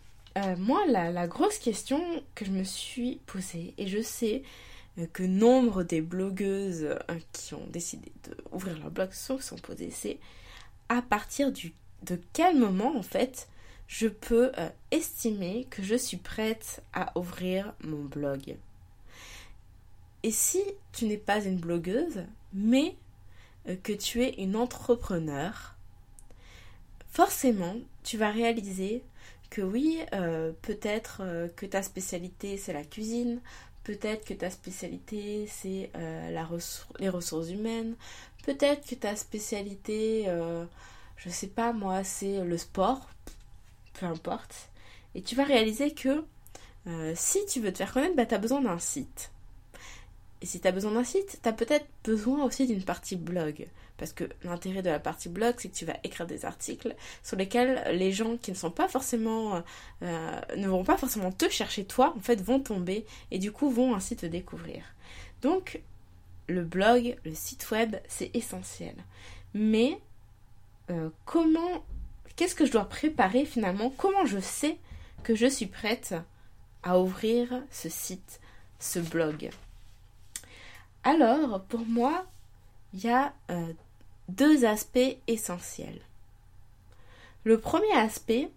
moi, 0.56 0.80
la, 0.88 1.26
grosse 1.26 1.58
question 1.58 2.00
que 2.34 2.46
je 2.46 2.52
me 2.52 2.64
suis 2.64 3.20
posée, 3.26 3.74
et 3.76 3.86
je 3.86 4.00
sais 4.00 4.42
que 5.12 5.22
nombre 5.22 5.82
des 5.82 6.00
blogueuses 6.00 6.84
euh, 6.84 7.18
qui 7.32 7.54
ont 7.54 7.66
décidé 7.68 8.12
d'ouvrir 8.24 8.78
leur 8.78 8.90
blog 8.90 9.12
se 9.12 9.38
sont 9.38 9.56
posées, 9.56 10.20
à 10.88 11.00
partir 11.00 11.50
du, 11.50 11.72
de 12.02 12.20
quel 12.32 12.58
moment 12.58 12.96
en 12.96 13.02
fait 13.02 13.48
je 13.86 14.08
peux 14.08 14.52
euh, 14.58 14.68
estimer 14.90 15.66
que 15.70 15.82
je 15.82 15.94
suis 15.94 16.18
prête 16.18 16.82
à 16.92 17.18
ouvrir 17.18 17.72
mon 17.82 18.04
blog? 18.04 18.56
Et 20.22 20.30
si 20.30 20.62
tu 20.92 21.06
n'es 21.06 21.16
pas 21.16 21.42
une 21.42 21.56
blogueuse, 21.56 22.22
mais 22.52 22.96
que 23.82 23.92
tu 23.92 24.22
es 24.22 24.34
une 24.42 24.56
entrepreneur, 24.56 25.74
forcément 27.08 27.76
tu 28.04 28.18
vas 28.18 28.30
réaliser 28.30 29.02
que 29.50 29.62
oui, 29.62 29.98
peut-être 30.62 31.22
que 31.56 31.66
ta 31.66 31.82
spécialité 31.82 32.56
c'est 32.56 32.72
la 32.72 32.84
cuisine, 32.84 33.40
Peut-être 33.84 34.24
que 34.24 34.34
ta 34.34 34.50
spécialité, 34.50 35.46
c'est 35.48 35.90
euh, 35.96 36.46
les 37.00 37.08
ressources 37.08 37.50
humaines. 37.50 37.94
Peut-être 38.44 38.86
que 38.86 38.94
ta 38.94 39.16
spécialité, 39.16 40.24
euh, 40.28 40.64
je 41.16 41.30
sais 41.30 41.48
pas 41.48 41.72
moi, 41.72 42.04
c'est 42.04 42.44
le 42.44 42.58
sport. 42.58 43.08
Peu 43.94 44.06
importe. 44.06 44.70
Et 45.14 45.22
tu 45.22 45.34
vas 45.34 45.44
réaliser 45.44 45.92
que 45.92 46.24
euh, 46.86 47.12
si 47.16 47.44
tu 47.46 47.60
veux 47.60 47.72
te 47.72 47.78
faire 47.78 47.92
connaître, 47.92 48.16
bah, 48.16 48.26
tu 48.26 48.34
as 48.34 48.38
besoin 48.38 48.60
d'un 48.60 48.78
site. 48.78 49.30
Et 50.40 50.46
si 50.46 50.60
tu 50.60 50.66
as 50.66 50.72
besoin 50.72 50.92
d'un 50.92 51.04
site, 51.04 51.40
tu 51.42 51.48
as 51.48 51.52
peut-être 51.52 51.86
besoin 52.04 52.44
aussi 52.44 52.66
d'une 52.66 52.82
partie 52.82 53.16
blog. 53.16 53.68
Parce 54.02 54.12
que 54.12 54.24
l'intérêt 54.42 54.82
de 54.82 54.90
la 54.90 54.98
partie 54.98 55.28
blog, 55.28 55.54
c'est 55.58 55.68
que 55.68 55.76
tu 55.76 55.84
vas 55.84 55.96
écrire 56.02 56.26
des 56.26 56.44
articles 56.44 56.96
sur 57.22 57.36
lesquels 57.36 57.84
les 57.96 58.10
gens 58.10 58.36
qui 58.36 58.50
ne 58.50 58.56
sont 58.56 58.72
pas 58.72 58.88
forcément, 58.88 59.62
euh, 60.02 60.40
ne 60.56 60.66
vont 60.66 60.82
pas 60.82 60.96
forcément 60.96 61.30
te 61.30 61.48
chercher 61.48 61.84
toi, 61.84 62.12
en 62.16 62.18
fait, 62.18 62.42
vont 62.42 62.58
tomber 62.58 63.06
et 63.30 63.38
du 63.38 63.52
coup 63.52 63.70
vont 63.70 63.94
ainsi 63.94 64.16
te 64.16 64.26
découvrir. 64.26 64.82
Donc, 65.40 65.80
le 66.48 66.64
blog, 66.64 67.16
le 67.24 67.32
site 67.32 67.70
web, 67.70 67.94
c'est 68.08 68.34
essentiel. 68.34 68.96
Mais 69.54 70.00
euh, 70.90 71.08
comment, 71.24 71.84
qu'est-ce 72.34 72.56
que 72.56 72.66
je 72.66 72.72
dois 72.72 72.88
préparer 72.88 73.44
finalement? 73.44 73.90
Comment 73.96 74.26
je 74.26 74.40
sais 74.40 74.78
que 75.22 75.36
je 75.36 75.46
suis 75.46 75.66
prête 75.66 76.16
à 76.82 76.98
ouvrir 76.98 77.62
ce 77.70 77.88
site, 77.88 78.40
ce 78.80 78.98
blog? 78.98 79.50
Alors, 81.04 81.62
pour 81.66 81.86
moi, 81.86 82.26
il 82.94 83.04
y 83.04 83.08
a 83.08 83.32
euh, 83.50 83.72
deux 84.36 84.64
aspects 84.64 85.16
essentiels. 85.26 86.00
Le 87.44 87.58
premier 87.58 87.92
aspect 87.92 88.50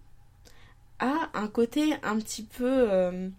a 1.00 1.30
un 1.34 1.48
côté 1.48 1.96
un 2.04 2.18
petit 2.18 2.44
peu, 2.44 2.92
euh, 2.92 3.30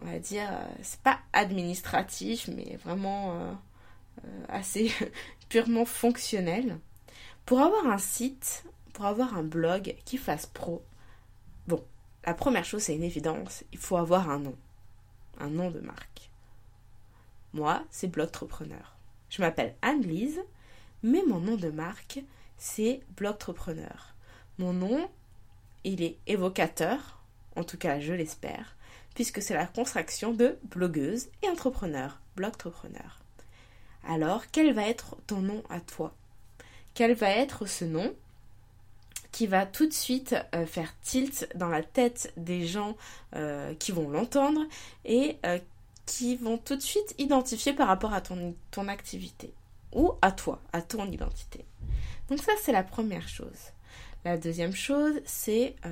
on 0.00 0.06
va 0.06 0.18
dire, 0.18 0.48
euh, 0.50 0.68
c'est 0.82 1.00
pas 1.00 1.18
administratif, 1.32 2.48
mais 2.48 2.78
vraiment 2.84 3.34
euh, 3.34 3.52
assez 4.48 4.92
purement 5.48 5.84
fonctionnel. 5.84 6.78
Pour 7.46 7.60
avoir 7.60 7.86
un 7.86 7.98
site, 7.98 8.64
pour 8.92 9.06
avoir 9.06 9.36
un 9.36 9.42
blog 9.42 9.96
qui 10.04 10.18
fasse 10.18 10.46
pro, 10.46 10.84
bon, 11.66 11.82
la 12.24 12.34
première 12.34 12.64
chose, 12.64 12.82
c'est 12.82 12.94
une 12.94 13.02
évidence, 13.02 13.64
il 13.72 13.78
faut 13.78 13.96
avoir 13.96 14.30
un 14.30 14.38
nom, 14.38 14.56
un 15.38 15.48
nom 15.48 15.70
de 15.70 15.80
marque. 15.80 16.30
Moi, 17.54 17.82
c'est 17.90 18.06
Blogtrepreneur. 18.06 18.94
Je 19.30 19.42
m'appelle 19.42 19.74
Anne-Lise 19.82 20.40
mais 21.02 21.22
mon 21.26 21.40
nom 21.40 21.56
de 21.56 21.70
marque, 21.70 22.20
c'est 22.58 23.00
Blogtrepreneur. 23.16 24.14
Mon 24.58 24.72
nom, 24.72 25.08
il 25.84 26.02
est 26.02 26.18
évocateur, 26.26 27.20
en 27.56 27.64
tout 27.64 27.78
cas 27.78 28.00
je 28.00 28.12
l'espère, 28.12 28.76
puisque 29.14 29.42
c'est 29.42 29.54
la 29.54 29.66
contraction 29.66 30.32
de 30.32 30.58
blogueuse 30.64 31.28
et 31.42 31.48
entrepreneur, 31.48 32.20
Blogtrepreneur. 32.36 33.20
Alors, 34.06 34.44
quel 34.50 34.72
va 34.72 34.88
être 34.88 35.16
ton 35.26 35.40
nom 35.40 35.62
à 35.68 35.80
toi? 35.80 36.14
Quel 36.94 37.14
va 37.14 37.30
être 37.30 37.66
ce 37.66 37.84
nom 37.84 38.14
qui 39.32 39.46
va 39.46 39.66
tout 39.66 39.86
de 39.86 39.92
suite 39.92 40.34
euh, 40.54 40.66
faire 40.66 40.92
tilt 41.02 41.48
dans 41.54 41.68
la 41.68 41.82
tête 41.82 42.32
des 42.36 42.66
gens 42.66 42.96
euh, 43.36 43.74
qui 43.74 43.92
vont 43.92 44.08
l'entendre 44.08 44.62
et 45.04 45.38
euh, 45.46 45.58
qui 46.06 46.36
vont 46.36 46.58
tout 46.58 46.76
de 46.76 46.82
suite 46.82 47.14
identifier 47.18 47.72
par 47.72 47.88
rapport 47.88 48.12
à 48.12 48.20
ton, 48.20 48.54
ton 48.70 48.88
activité? 48.88 49.52
Ou 49.92 50.12
à 50.22 50.32
toi, 50.32 50.60
à 50.72 50.82
ton 50.82 51.10
identité. 51.10 51.64
Donc 52.28 52.40
ça, 52.40 52.52
c'est 52.62 52.72
la 52.72 52.84
première 52.84 53.28
chose. 53.28 53.72
La 54.24 54.36
deuxième 54.36 54.74
chose, 54.74 55.20
c'est 55.24 55.76
euh, 55.86 55.90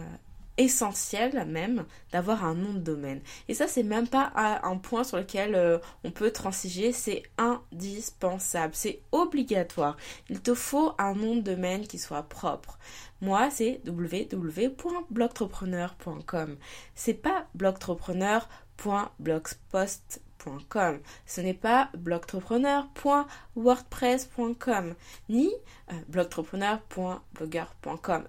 essentiel 0.58 1.46
même 1.46 1.86
d'avoir 2.12 2.44
un 2.44 2.54
nom 2.54 2.74
de 2.74 2.80
domaine. 2.80 3.22
Et 3.48 3.54
ça, 3.54 3.66
c'est 3.66 3.82
même 3.82 4.08
pas 4.08 4.30
un 4.62 4.76
point 4.76 5.04
sur 5.04 5.16
lequel 5.16 5.54
euh, 5.54 5.78
on 6.04 6.10
peut 6.10 6.30
transiger, 6.30 6.92
c'est 6.92 7.22
indispensable, 7.38 8.74
c'est 8.74 9.00
obligatoire. 9.12 9.96
Il 10.28 10.42
te 10.42 10.52
faut 10.54 10.92
un 10.98 11.14
nom 11.14 11.36
de 11.36 11.40
domaine 11.40 11.86
qui 11.86 11.96
soit 11.98 12.24
propre. 12.24 12.78
Moi, 13.20 13.50
c'est 13.50 13.80
www.blogtrepreneur.com. 13.86 16.56
C'est 16.94 17.14
pas 17.14 17.48
ce 21.26 21.40
n'est 21.40 21.54
pas 21.54 21.88
blogtrepreneur.wordpress.com 21.96 24.94
ni 25.28 25.50
euh, 25.90 25.94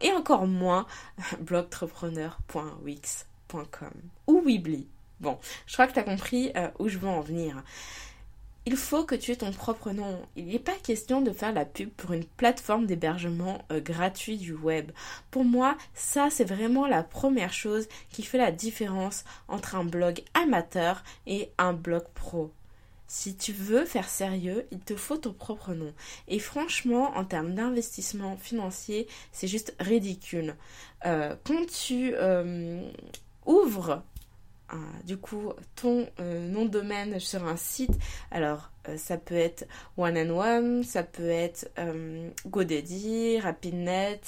et 0.02 0.12
encore 0.12 0.48
moins 0.48 0.88
blogtrepreneur.wix.com 1.40 3.94
ou 4.28 4.42
Weebly. 4.42 4.88
Bon, 5.20 5.38
je 5.66 5.74
crois 5.74 5.88
que 5.88 5.94
tu 5.94 6.00
as 6.00 6.04
compris 6.04 6.52
euh, 6.56 6.70
où 6.80 6.88
je 6.88 6.98
veux 6.98 7.10
en 7.10 7.22
venir 7.22 7.62
il 8.70 8.78
faut 8.78 9.04
que 9.04 9.16
tu 9.16 9.32
aies 9.32 9.38
ton 9.38 9.52
propre 9.52 9.90
nom. 9.90 10.22
Il 10.36 10.46
n'est 10.46 10.60
pas 10.60 10.76
question 10.76 11.22
de 11.22 11.32
faire 11.32 11.52
la 11.52 11.66
pub 11.66 11.90
pour 11.90 12.14
une 12.14 12.24
plateforme 12.24 12.86
d'hébergement 12.86 13.66
euh, 13.72 13.82
gratuit 13.82 14.38
du 14.38 14.54
web. 14.54 14.92
Pour 15.32 15.44
moi, 15.44 15.76
ça 15.96 16.30
c'est 16.30 16.44
vraiment 16.44 16.86
la 16.86 17.02
première 17.02 17.52
chose 17.52 17.88
qui 18.12 18.22
fait 18.22 18.38
la 18.38 18.52
différence 18.52 19.24
entre 19.48 19.76
un 19.76 19.86
blog 19.86 20.22
amateur 20.36 21.04
et 21.26 21.50
un 21.58 21.74
blog 21.74 22.04
pro. 22.14 22.52
Si 23.08 23.36
tu 23.36 23.54
veux 23.54 23.86
faire 23.86 24.08
sérieux, 24.08 24.68
il 24.70 24.82
te 24.82 24.96
faut 24.96 25.18
ton 25.18 25.34
propre 25.34 25.74
nom. 25.74 25.92
Et 26.28 26.38
franchement, 26.38 27.18
en 27.18 27.26
termes 27.26 27.56
d'investissement 27.56 28.38
financier, 28.38 29.08
c'est 29.32 29.48
juste 29.48 29.74
ridicule. 29.80 30.56
Euh, 31.08 31.36
quand 31.44 31.66
tu 31.66 32.14
euh, 32.14 32.88
ouvres 33.48 34.04
du 35.06 35.18
coup 35.18 35.54
ton 35.76 36.08
euh, 36.20 36.48
nom 36.48 36.66
de 36.66 36.70
domaine 36.70 37.20
sur 37.20 37.46
un 37.46 37.58
site. 37.58 37.92
Alors 38.32 38.72
euh, 38.88 38.98
ça 38.98 39.18
peut 39.18 39.36
être 39.36 39.68
One 39.98 40.18
and 40.18 40.30
One, 40.30 40.84
ça 40.84 41.04
peut 41.04 41.30
être 41.30 41.70
euh, 41.80 42.30
GoDaddy, 42.48 43.40
RapidNet, 43.40 44.22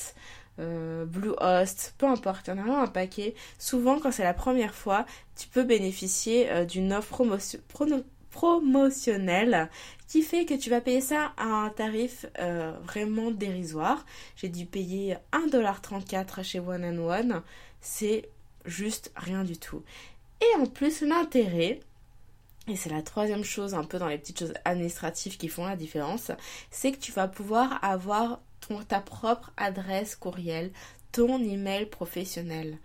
Bluehost, 0.58 1.96
peu 1.98 2.06
importe, 2.06 2.48
il 2.48 2.52
y 2.52 2.54
en 2.54 2.58
a 2.60 2.62
vraiment 2.62 2.84
un 2.84 2.88
paquet. 2.88 3.34
Souvent, 3.58 4.00
quand 4.00 4.12
c'est 4.12 4.24
la 4.24 4.36
première 4.36 4.76
fois, 4.76 5.08
tu 5.36 5.48
peux 5.48 5.64
bénéficier 5.64 6.68
d'une 6.68 6.94
offre 6.94 7.24
promotionnelle 8.30 9.72
qui 10.08 10.22
fait 10.22 10.46
que 10.46 10.54
tu 10.54 10.70
vas 10.70 10.80
payer 10.80 11.02
ça 11.02 11.32
à 11.36 11.46
un 11.46 11.70
tarif 11.70 12.28
vraiment 12.84 13.32
dérisoire. 13.32 14.06
J'ai 14.36 14.50
dû 14.50 14.68
payer 14.68 15.16
1,34$ 15.34 16.44
chez 16.44 16.60
One 16.60 16.86
and 16.86 17.00
One. 17.00 17.42
C'est 17.80 18.30
juste 18.66 19.12
rien 19.16 19.44
du 19.44 19.58
tout. 19.58 19.84
Et 20.42 20.60
en 20.60 20.66
plus, 20.66 21.02
l'intérêt, 21.02 21.80
et 22.68 22.76
c'est 22.76 22.90
la 22.90 23.02
troisième 23.02 23.44
chose 23.44 23.74
un 23.74 23.84
peu 23.84 24.00
dans 24.00 24.08
les 24.08 24.18
petites 24.18 24.40
choses 24.40 24.54
administratives 24.66 25.38
qui 25.38 25.48
font 25.48 25.66
la 25.66 25.76
différence, 25.76 26.32
c'est 26.70 26.92
que 26.92 27.00
tu 27.00 27.12
vas 27.12 27.28
pouvoir 27.28 27.84
avoir 27.84 28.42
ton, 28.60 28.82
ta 28.84 29.00
propre 29.00 29.52
adresse 29.58 30.16
courriel, 30.16 30.72
ton 31.12 31.42
email 31.42 31.86
professionnel. 31.86 32.78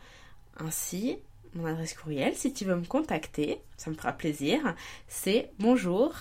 Ainsi, 0.58 1.18
mon 1.54 1.66
adresse 1.66 1.94
courriel, 1.94 2.34
si 2.34 2.52
tu 2.52 2.64
veux 2.64 2.76
me 2.76 2.84
contacter, 2.84 3.60
ça 3.76 3.90
me 3.90 3.96
fera 3.96 4.12
plaisir, 4.12 4.74
c'est 5.08 5.50
bonjour 5.58 6.14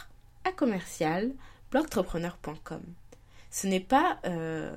à 0.43 0.51
commercial 0.51 1.31
blogtrepreneur.com. 1.71 2.81
Ce 3.51 3.67
n'est 3.67 3.79
pas 3.79 4.19
euh, 4.25 4.75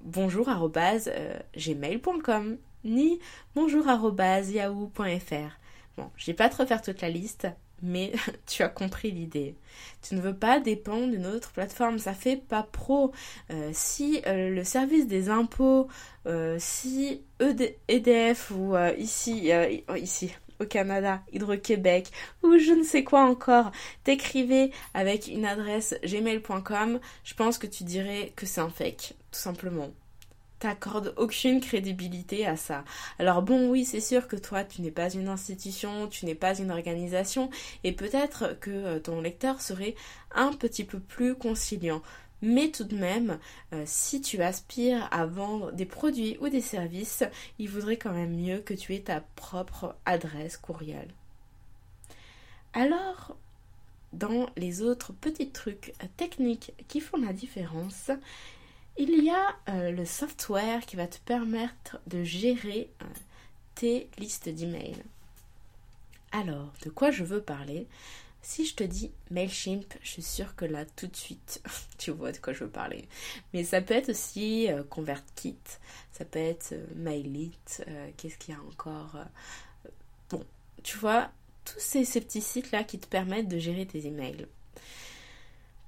bonjour 0.00 0.48
euh, 0.48 1.38
gmail.com 1.56 2.58
ni 2.84 3.18
bonjour 3.54 3.86
yahoo.fr. 3.86 5.65
Bon, 5.96 6.10
je 6.16 6.26
vais 6.26 6.34
pas 6.34 6.48
te 6.48 6.56
refaire 6.56 6.82
toute 6.82 7.00
la 7.00 7.08
liste, 7.08 7.46
mais 7.82 8.12
tu 8.46 8.62
as 8.62 8.68
compris 8.68 9.10
l'idée. 9.10 9.56
Tu 10.02 10.14
ne 10.14 10.20
veux 10.20 10.36
pas 10.36 10.60
dépendre 10.60 11.10
d'une 11.10 11.26
autre 11.26 11.52
plateforme, 11.52 11.98
ça 11.98 12.12
fait 12.12 12.36
pas 12.36 12.62
pro. 12.62 13.12
Euh, 13.50 13.70
si 13.72 14.20
euh, 14.26 14.50
le 14.50 14.64
service 14.64 15.06
des 15.06 15.28
impôts, 15.30 15.88
euh, 16.26 16.56
si 16.58 17.22
EDF 17.40 18.50
ou 18.50 18.74
ici, 18.98 19.50
ici 19.96 20.32
au 20.58 20.64
Canada, 20.64 21.22
Hydro-Québec 21.32 22.10
ou 22.42 22.58
je 22.58 22.72
ne 22.72 22.82
sais 22.82 23.04
quoi 23.04 23.24
encore, 23.24 23.70
t'écrivais 24.04 24.70
avec 24.94 25.28
une 25.28 25.44
adresse 25.44 25.94
gmail.com, 26.02 26.98
je 27.24 27.34
pense 27.34 27.58
que 27.58 27.66
tu 27.66 27.84
dirais 27.84 28.32
que 28.36 28.46
c'est 28.46 28.62
un 28.62 28.70
fake, 28.70 29.14
tout 29.30 29.38
simplement 29.38 29.90
t'accordes 30.58 31.14
aucune 31.16 31.60
crédibilité 31.60 32.46
à 32.46 32.56
ça. 32.56 32.84
Alors 33.18 33.42
bon, 33.42 33.68
oui, 33.70 33.84
c'est 33.84 34.00
sûr 34.00 34.28
que 34.28 34.36
toi, 34.36 34.64
tu 34.64 34.82
n'es 34.82 34.90
pas 34.90 35.10
une 35.10 35.28
institution, 35.28 36.08
tu 36.08 36.26
n'es 36.26 36.34
pas 36.34 36.58
une 36.58 36.70
organisation, 36.70 37.50
et 37.84 37.92
peut-être 37.92 38.58
que 38.60 38.70
euh, 38.70 38.98
ton 39.00 39.20
lecteur 39.20 39.60
serait 39.60 39.94
un 40.34 40.52
petit 40.52 40.84
peu 40.84 41.00
plus 41.00 41.34
conciliant. 41.34 42.02
Mais 42.42 42.70
tout 42.70 42.84
de 42.84 42.96
même, 42.96 43.38
euh, 43.72 43.82
si 43.86 44.20
tu 44.20 44.42
aspires 44.42 45.08
à 45.10 45.26
vendre 45.26 45.72
des 45.72 45.86
produits 45.86 46.36
ou 46.40 46.48
des 46.48 46.60
services, 46.60 47.24
il 47.58 47.68
vaudrait 47.68 47.96
quand 47.96 48.12
même 48.12 48.36
mieux 48.36 48.58
que 48.58 48.74
tu 48.74 48.94
aies 48.94 49.00
ta 49.00 49.20
propre 49.36 49.96
adresse 50.04 50.58
courriel. 50.58 51.08
Alors, 52.74 53.36
dans 54.12 54.48
les 54.56 54.82
autres 54.82 55.12
petits 55.12 55.48
trucs 55.48 55.94
techniques 56.16 56.72
qui 56.88 57.00
font 57.00 57.16
la 57.16 57.32
différence, 57.32 58.10
il 58.98 59.24
y 59.24 59.30
a 59.30 59.56
euh, 59.68 59.90
le 59.90 60.04
software 60.04 60.84
qui 60.86 60.96
va 60.96 61.06
te 61.06 61.18
permettre 61.18 61.98
de 62.06 62.24
gérer 62.24 62.90
euh, 63.02 63.06
tes 63.74 64.08
listes 64.18 64.48
d'emails. 64.48 65.02
Alors, 66.32 66.72
de 66.84 66.90
quoi 66.90 67.10
je 67.10 67.24
veux 67.24 67.42
parler? 67.42 67.86
Si 68.42 68.64
je 68.64 68.74
te 68.74 68.84
dis 68.84 69.10
Mailchimp, 69.30 69.92
je 70.02 70.08
suis 70.08 70.22
sûre 70.22 70.54
que 70.54 70.64
là, 70.64 70.84
tout 70.84 71.08
de 71.08 71.16
suite, 71.16 71.62
tu 71.98 72.10
vois 72.10 72.32
de 72.32 72.38
quoi 72.38 72.52
je 72.52 72.64
veux 72.64 72.70
parler. 72.70 73.08
Mais 73.52 73.64
ça 73.64 73.80
peut 73.80 73.94
être 73.94 74.10
aussi 74.10 74.70
euh, 74.70 74.82
ConvertKit, 74.84 75.58
ça 76.12 76.24
peut 76.24 76.38
être 76.38 76.74
Mailit, 76.94 77.52
qu'est-ce 78.16 78.38
qu'il 78.38 78.54
y 78.54 78.56
a 78.56 78.60
encore 78.62 79.18
Bon, 80.30 80.44
tu 80.82 80.96
vois, 80.96 81.30
tous 81.64 81.80
ces, 81.80 82.04
ces 82.04 82.20
petits 82.20 82.40
sites-là 82.40 82.84
qui 82.84 82.98
te 82.98 83.06
permettent 83.06 83.48
de 83.48 83.58
gérer 83.58 83.86
tes 83.86 84.06
emails. 84.06 84.46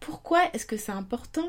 Pourquoi 0.00 0.50
est-ce 0.52 0.66
que 0.66 0.76
c'est 0.76 0.92
important? 0.92 1.48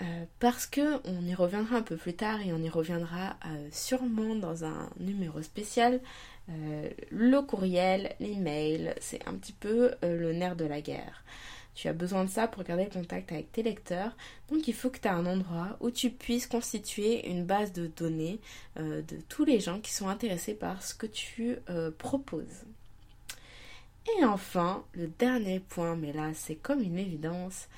Euh, 0.00 0.24
parce 0.38 0.66
que 0.66 1.00
on 1.08 1.24
y 1.26 1.34
reviendra 1.34 1.76
un 1.76 1.82
peu 1.82 1.96
plus 1.96 2.14
tard 2.14 2.40
et 2.40 2.52
on 2.52 2.58
y 2.58 2.68
reviendra 2.68 3.36
euh, 3.46 3.68
sûrement 3.72 4.36
dans 4.36 4.64
un 4.64 4.90
numéro 5.00 5.42
spécial. 5.42 6.00
Euh, 6.50 6.88
le 7.10 7.40
courriel, 7.42 8.14
l'email, 8.20 8.94
c'est 9.00 9.26
un 9.26 9.34
petit 9.34 9.52
peu 9.52 9.92
le 10.02 10.32
nerf 10.32 10.54
de 10.56 10.64
la 10.64 10.80
guerre. 10.80 11.24
Tu 11.74 11.88
as 11.88 11.92
besoin 11.92 12.24
de 12.24 12.30
ça 12.30 12.48
pour 12.48 12.62
garder 12.64 12.84
le 12.84 12.90
contact 12.90 13.30
avec 13.32 13.52
tes 13.52 13.62
lecteurs. 13.62 14.16
Donc 14.50 14.66
il 14.68 14.74
faut 14.74 14.90
que 14.90 14.98
tu 14.98 15.08
aies 15.08 15.12
un 15.12 15.26
endroit 15.26 15.76
où 15.80 15.90
tu 15.90 16.10
puisses 16.10 16.46
constituer 16.46 17.28
une 17.28 17.44
base 17.44 17.72
de 17.72 17.86
données 17.86 18.40
de 18.76 19.20
tous 19.28 19.44
les 19.44 19.60
gens 19.60 19.78
qui 19.78 19.92
sont 19.92 20.08
intéressés 20.08 20.54
par 20.54 20.82
ce 20.82 20.94
que 20.94 21.06
tu 21.06 21.56
proposes. 21.98 22.64
Et 24.18 24.24
enfin, 24.24 24.84
le 24.94 25.06
dernier 25.06 25.60
point, 25.60 25.94
mais 25.94 26.12
là 26.12 26.30
c'est 26.34 26.56
comme 26.56 26.82
une 26.82 26.98
évidence, 26.98 27.68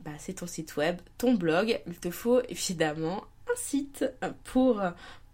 bah, 0.00 0.12
c'est 0.18 0.34
ton 0.34 0.46
site 0.46 0.76
web, 0.76 1.00
ton 1.18 1.34
blog. 1.34 1.80
Il 1.86 1.98
te 1.98 2.10
faut 2.10 2.40
évidemment 2.48 3.24
un 3.50 3.56
site 3.56 4.04
pour 4.44 4.82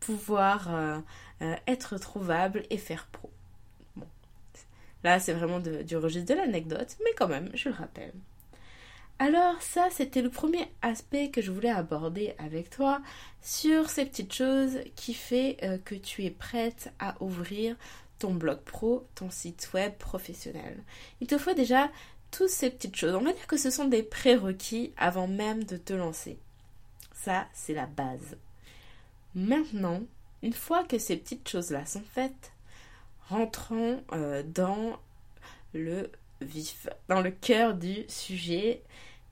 pouvoir 0.00 0.74
euh, 0.74 0.98
euh, 1.42 1.54
être 1.66 1.98
trouvable 1.98 2.62
et 2.70 2.78
faire 2.78 3.06
pro. 3.06 3.30
Là, 5.02 5.20
c'est 5.20 5.34
vraiment 5.34 5.60
du 5.60 5.96
registre 5.96 6.32
de 6.32 6.38
l'anecdote, 6.38 6.96
mais 7.04 7.10
quand 7.16 7.28
même, 7.28 7.50
je 7.52 7.68
le 7.68 7.74
rappelle. 7.74 8.14
Alors 9.18 9.60
ça, 9.60 9.88
c'était 9.90 10.22
le 10.22 10.30
premier 10.30 10.66
aspect 10.82 11.30
que 11.30 11.42
je 11.42 11.52
voulais 11.52 11.70
aborder 11.70 12.34
avec 12.38 12.70
toi 12.70 13.00
sur 13.42 13.90
ces 13.90 14.06
petites 14.06 14.32
choses 14.32 14.78
qui 14.96 15.14
fait 15.14 15.58
euh, 15.62 15.78
que 15.78 15.94
tu 15.94 16.24
es 16.24 16.30
prête 16.30 16.92
à 16.98 17.22
ouvrir 17.22 17.76
ton 18.18 18.32
blog 18.32 18.58
pro, 18.60 19.06
ton 19.14 19.30
site 19.30 19.70
web 19.74 19.92
professionnel. 19.94 20.82
Il 21.20 21.26
te 21.26 21.38
faut 21.38 21.52
déjà 21.52 21.90
ces 22.48 22.70
petites 22.70 22.96
choses. 22.96 23.14
On 23.14 23.22
va 23.22 23.32
dire 23.32 23.46
que 23.46 23.56
ce 23.56 23.70
sont 23.70 23.86
des 23.86 24.02
prérequis 24.02 24.92
avant 24.96 25.28
même 25.28 25.64
de 25.64 25.76
te 25.76 25.92
lancer. 25.92 26.38
Ça, 27.12 27.46
c'est 27.52 27.74
la 27.74 27.86
base. 27.86 28.36
Maintenant, 29.34 30.02
une 30.42 30.52
fois 30.52 30.84
que 30.84 30.98
ces 30.98 31.16
petites 31.16 31.48
choses-là 31.48 31.86
sont 31.86 32.04
faites, 32.12 32.52
rentrons 33.28 34.02
euh, 34.12 34.42
dans 34.42 34.98
le 35.72 36.10
vif, 36.40 36.88
dans 37.08 37.20
le 37.20 37.30
cœur 37.30 37.74
du 37.74 38.04
sujet. 38.08 38.82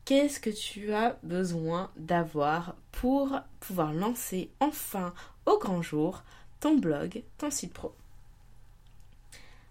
Qu'est-ce 0.04 0.40
que 0.40 0.50
tu 0.50 0.92
as 0.92 1.18
besoin 1.22 1.90
d'avoir 1.96 2.74
pour 2.90 3.38
pouvoir 3.60 3.92
lancer 3.92 4.50
enfin 4.58 5.14
au 5.46 5.58
grand 5.58 5.82
jour 5.82 6.22
ton 6.60 6.76
blog, 6.76 7.22
ton 7.38 7.50
site 7.50 7.72
pro? 7.72 7.94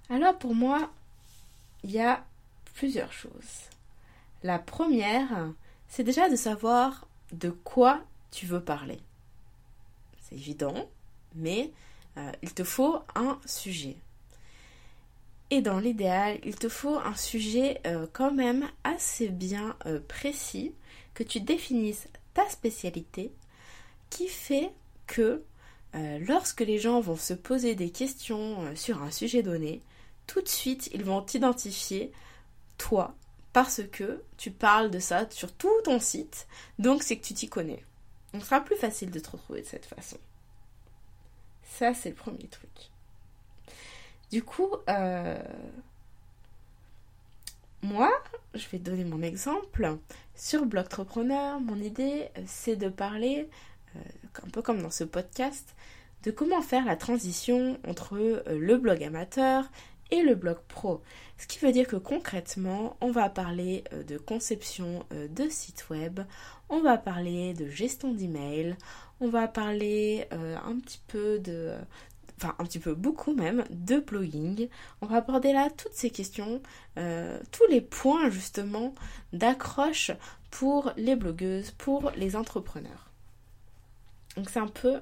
Alors 0.09 0.37
pour 0.37 0.55
moi, 0.55 0.89
il 1.83 1.91
y 1.91 1.99
a 1.99 2.23
plusieurs 2.73 3.13
choses. 3.13 3.69
La 4.43 4.59
première, 4.59 5.53
c'est 5.87 6.03
déjà 6.03 6.29
de 6.29 6.35
savoir 6.35 7.07
de 7.31 7.49
quoi 7.49 8.01
tu 8.31 8.45
veux 8.45 8.63
parler. 8.63 8.99
C'est 10.21 10.35
évident, 10.35 10.89
mais 11.35 11.71
euh, 12.17 12.31
il 12.41 12.53
te 12.53 12.63
faut 12.63 12.99
un 13.15 13.39
sujet. 13.45 13.97
Et 15.49 15.61
dans 15.61 15.79
l'idéal, 15.79 16.39
il 16.43 16.55
te 16.55 16.69
faut 16.69 16.97
un 16.97 17.15
sujet 17.15 17.81
euh, 17.85 18.07
quand 18.13 18.31
même 18.31 18.69
assez 18.83 19.27
bien 19.27 19.75
euh, 19.85 19.99
précis, 20.07 20.73
que 21.13 21.23
tu 21.23 21.41
définisses 21.41 22.07
ta 22.33 22.47
spécialité, 22.49 23.33
qui 24.09 24.27
fait 24.27 24.71
que 25.07 25.43
lorsque 26.25 26.61
les 26.61 26.77
gens 26.77 27.01
vont 27.01 27.17
se 27.17 27.33
poser 27.33 27.75
des 27.75 27.89
questions 27.89 28.73
sur 28.75 29.03
un 29.03 29.11
sujet 29.11 29.43
donné, 29.43 29.81
tout 30.25 30.41
de 30.41 30.47
suite, 30.47 30.89
ils 30.93 31.03
vont 31.03 31.21
t'identifier 31.21 32.13
toi 32.81 33.13
parce 33.53 33.81
que 33.91 34.23
tu 34.37 34.49
parles 34.49 34.89
de 34.89 34.99
ça 34.99 35.29
sur 35.29 35.51
tout 35.51 35.69
ton 35.83 35.99
site, 35.99 36.47
donc 36.79 37.03
c'est 37.03 37.17
que 37.17 37.23
tu 37.23 37.33
t'y 37.33 37.47
connais. 37.47 37.85
On 38.33 38.39
sera 38.39 38.61
plus 38.61 38.75
facile 38.75 39.11
de 39.11 39.19
te 39.19 39.29
retrouver 39.29 39.61
de 39.61 39.67
cette 39.67 39.85
façon. 39.85 40.17
Ça, 41.63 41.93
c'est 41.93 42.09
le 42.09 42.15
premier 42.15 42.47
truc. 42.47 42.69
Du 44.31 44.41
coup, 44.41 44.69
euh, 44.89 45.37
moi, 47.81 48.09
je 48.53 48.67
vais 48.69 48.79
donner 48.79 49.03
mon 49.03 49.21
exemple. 49.21 49.97
Sur 50.33 50.65
Blogtrepreneur, 50.65 51.59
mon 51.59 51.75
idée, 51.75 52.29
c'est 52.45 52.77
de 52.77 52.87
parler, 52.87 53.49
euh, 53.95 53.99
un 54.45 54.49
peu 54.49 54.61
comme 54.61 54.81
dans 54.81 54.91
ce 54.91 55.03
podcast, 55.03 55.75
de 56.23 56.31
comment 56.31 56.61
faire 56.61 56.85
la 56.85 56.95
transition 56.95 57.77
entre 57.85 58.15
euh, 58.15 58.43
le 58.47 58.77
blog 58.77 59.03
amateur 59.03 59.69
et 60.11 60.21
le 60.21 60.35
blog 60.35 60.57
pro. 60.67 61.01
Ce 61.37 61.47
qui 61.47 61.57
veut 61.59 61.71
dire 61.71 61.87
que 61.87 61.95
concrètement, 61.95 62.97
on 63.01 63.11
va 63.11 63.29
parler 63.29 63.83
euh, 63.93 64.03
de 64.03 64.17
conception 64.17 65.05
euh, 65.11 65.27
de 65.27 65.49
site 65.49 65.89
web, 65.89 66.19
on 66.69 66.81
va 66.81 66.97
parler 66.97 67.53
de 67.53 67.67
gestion 67.67 68.13
d'email, 68.13 68.77
on 69.19 69.29
va 69.29 69.47
parler 69.47 70.27
euh, 70.33 70.55
un 70.63 70.79
petit 70.79 71.01
peu 71.07 71.39
de 71.39 71.73
enfin 72.37 72.55
un 72.59 72.63
petit 72.63 72.79
peu 72.79 72.93
beaucoup 72.95 73.33
même 73.33 73.63
de 73.69 73.99
blogging. 73.99 74.67
On 75.01 75.05
va 75.05 75.17
aborder 75.17 75.53
là 75.53 75.69
toutes 75.75 75.93
ces 75.93 76.09
questions, 76.09 76.59
tous 76.95 77.67
les 77.69 77.81
points 77.81 78.31
justement 78.31 78.95
d'accroche 79.31 80.09
pour 80.49 80.91
les 80.97 81.15
blogueuses, 81.15 81.69
pour 81.69 82.11
les 82.15 82.35
entrepreneurs. 82.35 83.11
Donc 84.35 84.49
c'est 84.49 84.59
un 84.59 84.67
peu 84.67 85.01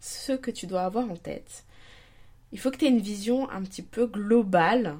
ce 0.00 0.32
que 0.32 0.50
tu 0.50 0.66
dois 0.66 0.84
avoir 0.84 1.10
en 1.10 1.16
tête. 1.16 1.66
Il 2.52 2.60
faut 2.60 2.70
que 2.70 2.76
tu 2.76 2.84
aies 2.84 2.90
une 2.90 3.00
vision 3.00 3.50
un 3.50 3.62
petit 3.62 3.82
peu 3.82 4.06
globale 4.06 4.98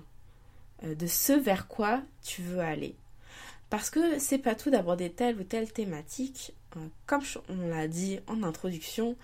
euh, 0.84 0.94
de 0.94 1.06
ce 1.06 1.32
vers 1.32 1.68
quoi 1.68 2.02
tu 2.22 2.42
veux 2.42 2.60
aller. 2.60 2.94
Parce 3.70 3.90
que 3.90 4.18
c'est 4.18 4.38
pas 4.38 4.54
tout 4.54 4.70
d'aborder 4.70 5.10
telle 5.10 5.38
ou 5.38 5.44
telle 5.44 5.72
thématique. 5.72 6.52
Euh, 6.76 6.86
comme 7.06 7.22
on 7.48 7.68
l'a 7.68 7.88
dit 7.88 8.20
en 8.26 8.42
introduction, 8.42 9.16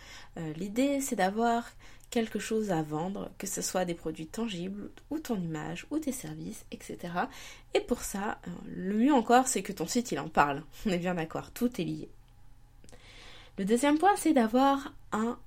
l'idée 0.56 1.00
c'est 1.00 1.16
d'avoir 1.16 1.64
quelque 2.10 2.38
chose 2.38 2.70
à 2.70 2.82
vendre, 2.82 3.30
que 3.38 3.46
ce 3.46 3.62
soit 3.62 3.84
des 3.84 3.94
produits 3.94 4.26
tangibles, 4.26 4.90
ou 5.10 5.18
ton 5.18 5.36
image, 5.36 5.86
ou 5.90 5.98
tes 5.98 6.12
services, 6.12 6.64
etc. 6.70 6.98
Et 7.74 7.80
pour 7.80 8.00
ça, 8.00 8.38
le 8.66 8.94
mieux 8.94 9.12
encore, 9.12 9.46
c'est 9.46 9.62
que 9.62 9.72
ton 9.72 9.86
site 9.86 10.12
il 10.12 10.18
en 10.18 10.28
parle. 10.28 10.62
On 10.86 10.90
est 10.90 10.98
bien 10.98 11.14
d'accord, 11.14 11.50
tout 11.50 11.80
est 11.80 11.84
lié. 11.84 12.08
Le 13.58 13.64
deuxième 13.64 13.98
point, 13.98 14.14
c'est 14.16 14.32
d'avoir 14.32 14.94
un 15.12 15.38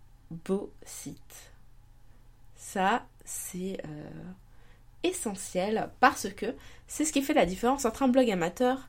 beau 0.46 0.72
site. 0.86 1.51
Ça, 2.62 3.08
c'est 3.26 3.82
euh, 3.86 4.10
essentiel 5.02 5.90
parce 6.00 6.30
que 6.30 6.56
c'est 6.88 7.06
ce 7.06 7.12
qui 7.12 7.24
fait 7.24 7.34
la 7.34 7.48
différence 7.48 7.86
entre 7.86 8.04
un 8.04 8.08
blog 8.08 8.30
amateur 8.30 8.88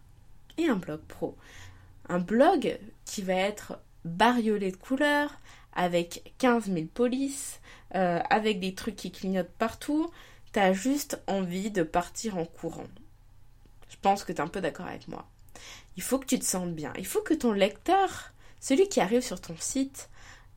et 0.59 0.69
un 0.69 0.77
blog 0.77 1.01
pro. 1.01 1.37
Un 2.11 2.19
blog 2.19 2.79
qui 3.07 3.23
va 3.23 3.33
être 3.33 3.79
bariolé 4.05 4.73
de 4.73 4.77
couleurs, 4.77 5.39
avec 5.73 6.35
15 6.37 6.67
000 6.67 6.87
polices, 6.93 7.61
euh, 7.95 8.21
avec 8.29 8.61
des 8.61 8.75
trucs 8.75 8.97
qui 8.97 9.11
clignotent 9.11 9.57
partout, 9.59 10.11
t'as 10.53 10.75
juste 10.75 11.23
envie 11.27 11.71
de 11.71 11.83
partir 11.83 12.37
en 12.37 12.45
courant. 12.45 12.89
Je 13.89 13.97
pense 14.03 14.23
que 14.23 14.33
tu 14.33 14.39
es 14.39 14.43
un 14.43 14.49
peu 14.49 14.61
d'accord 14.61 14.87
avec 14.87 15.09
moi. 15.09 15.27
Il 15.97 16.03
faut 16.03 16.19
que 16.19 16.27
tu 16.27 16.39
te 16.39 16.45
sentes 16.45 16.75
bien. 16.75 16.93
Il 16.99 17.07
faut 17.07 17.23
que 17.23 17.33
ton 17.33 17.53
lecteur 17.53 18.33
celui 18.61 18.89
qui 18.89 19.01
arrive 19.01 19.23
sur 19.23 19.41
ton 19.41 19.57
site, 19.59 20.09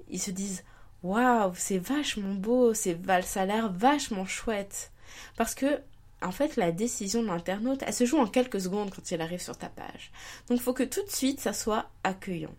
ils 0.09 0.21
se 0.21 0.29
disent 0.29 0.63
Waouh, 1.05 1.53
c'est 1.55 1.77
vachement 1.77 2.33
beau, 2.33 2.73
c'est 2.73 2.97
ça 3.21 3.43
a 3.43 3.45
l'air 3.45 3.71
vachement 3.71 4.25
chouette. 4.25 4.91
Parce 5.37 5.53
que, 5.53 5.79
en 6.23 6.31
fait, 6.31 6.55
la 6.55 6.71
décision 6.71 7.21
de 7.21 7.27
l'internaute, 7.27 7.83
elle 7.85 7.93
se 7.93 8.05
joue 8.05 8.17
en 8.17 8.25
quelques 8.25 8.59
secondes 8.59 8.89
quand 8.89 9.11
il 9.11 9.21
arrive 9.21 9.39
sur 9.41 9.55
ta 9.55 9.69
page. 9.69 10.11
Donc, 10.47 10.57
il 10.57 10.61
faut 10.63 10.73
que 10.73 10.81
tout 10.81 11.03
de 11.03 11.11
suite, 11.11 11.39
ça 11.39 11.53
soit 11.53 11.91
accueillant. 12.03 12.55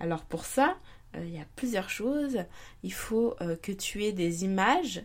Alors, 0.00 0.26
pour 0.26 0.44
ça, 0.44 0.76
euh, 1.14 1.24
il 1.24 1.34
y 1.34 1.40
a 1.40 1.46
plusieurs 1.56 1.88
choses. 1.88 2.44
Il 2.82 2.92
faut 2.92 3.34
euh, 3.40 3.56
que 3.56 3.72
tu 3.72 4.04
aies 4.04 4.12
des 4.12 4.44
images 4.44 5.02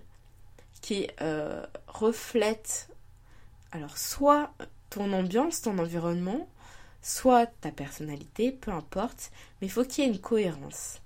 qui 0.81 1.07
euh, 1.21 1.65
reflètent, 1.87 2.89
alors, 3.71 3.97
soit 3.97 4.53
ton 4.89 5.13
ambiance, 5.13 5.61
ton 5.61 5.77
environnement, 5.77 6.49
soit 7.01 7.45
ta 7.61 7.71
personnalité, 7.71 8.51
peu 8.51 8.71
importe, 8.71 9.31
mais 9.61 9.67
il 9.67 9.71
faut 9.71 9.85
qu'il 9.85 10.03
y 10.03 10.07
ait 10.07 10.11
une 10.11 10.19
cohérence. 10.19 11.00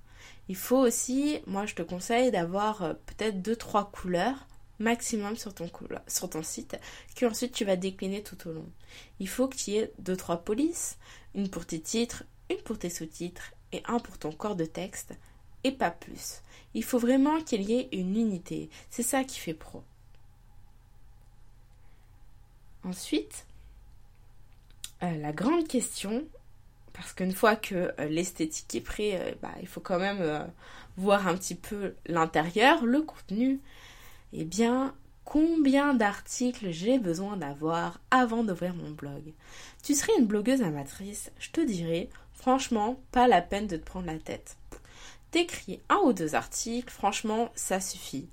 Il 0.48 0.56
faut 0.56 0.78
aussi, 0.78 1.40
moi 1.48 1.66
je 1.66 1.76
te 1.76 1.82
conseille 1.82 2.32
d'avoir 2.32 2.84
euh, 2.84 2.94
peut-être 3.06 3.42
deux 3.42 3.56
trois 3.56 3.92
couleurs 3.92 4.48
maximum 4.80 5.36
sur 5.38 5.54
ton, 5.54 6.44
site 6.44 6.78
que 7.16 7.26
ensuite 7.26 7.54
tu 7.54 7.66
vas 7.66 7.76
décliner 7.76 8.24
tout 8.24 8.50
au 8.50 8.52
long. 8.52 8.70
Il 9.20 9.30
faut 9.30 9.48
qu'il 9.48 9.74
y 9.74 9.78
ait 9.78 9.92
deux 10.00 10.18
trois 10.18 10.38
polices, 10.38 10.98
une 11.34 11.50
pour 11.50 11.66
tes 11.66 11.80
titres, 11.80 12.24
une 12.50 12.62
pour 12.62 12.78
tes 12.78 12.90
sous-titres 12.90 13.54
et 13.72 13.82
un 13.86 14.00
pour 14.00 14.18
ton 14.18 14.32
corps 14.32 14.56
de 14.56 14.66
texte 14.66 15.14
et 15.64 15.72
pas 15.72 15.92
plus. 15.92 16.42
Il 16.74 16.84
faut 16.84 17.00
vraiment 17.00 17.42
qu'il 17.42 17.64
y 17.64 17.74
ait 17.74 17.90
une 17.92 18.16
unité. 18.16 18.70
C'est 18.90 19.04
ça 19.04 19.24
qui 19.24 19.40
fait 19.40 19.54
pro. 19.54 19.84
Ensuite, 22.84 23.48
euh, 25.02 25.18
la 25.18 25.32
grande 25.32 25.68
question, 25.68 26.24
parce 26.96 27.14
qu'une 27.14 27.34
fois 27.34 27.56
que 27.56 27.94
euh, 28.00 28.08
l'esthétique 28.10 28.74
est 28.76 28.82
prête, 28.82 29.22
euh, 29.22 29.34
bah, 29.42 29.52
il 29.62 29.68
faut 29.68 29.82
quand 29.82 30.00
même 30.00 30.48
voir 30.98 31.28
un 31.28 31.36
petit 31.36 31.56
peu 31.56 31.96
l'intérieur, 32.08 32.86
le 32.86 33.02
contenu. 33.02 33.60
Eh 34.34 34.46
bien, 34.46 34.96
combien 35.24 35.94
d'articles 35.94 36.72
j'ai 36.72 37.00
besoin 37.00 37.38
d'avoir 37.38 38.00
avant 38.12 38.44
d'ouvrir 38.44 38.74
mon 38.74 38.92
blog? 38.92 39.34
Tu 39.84 39.94
serais 39.94 40.14
une 40.18 40.26
blogueuse 40.26 40.62
amatrice, 40.62 41.32
je 41.40 41.52
te 41.52 41.62
dirais, 41.62 42.10
franchement, 42.34 43.00
pas 43.12 43.28
la 43.28 43.42
peine 43.42 43.68
de 43.68 43.78
te 43.78 43.86
prendre 43.86 44.08
la 44.08 44.20
tête. 44.20 44.58
T'écris 45.32 45.82
un 45.90 45.98
ou 46.06 46.14
deux 46.14 46.36
articles, 46.36 46.92
franchement, 46.92 47.52
ça 47.56 47.82
suffit. 47.82 48.30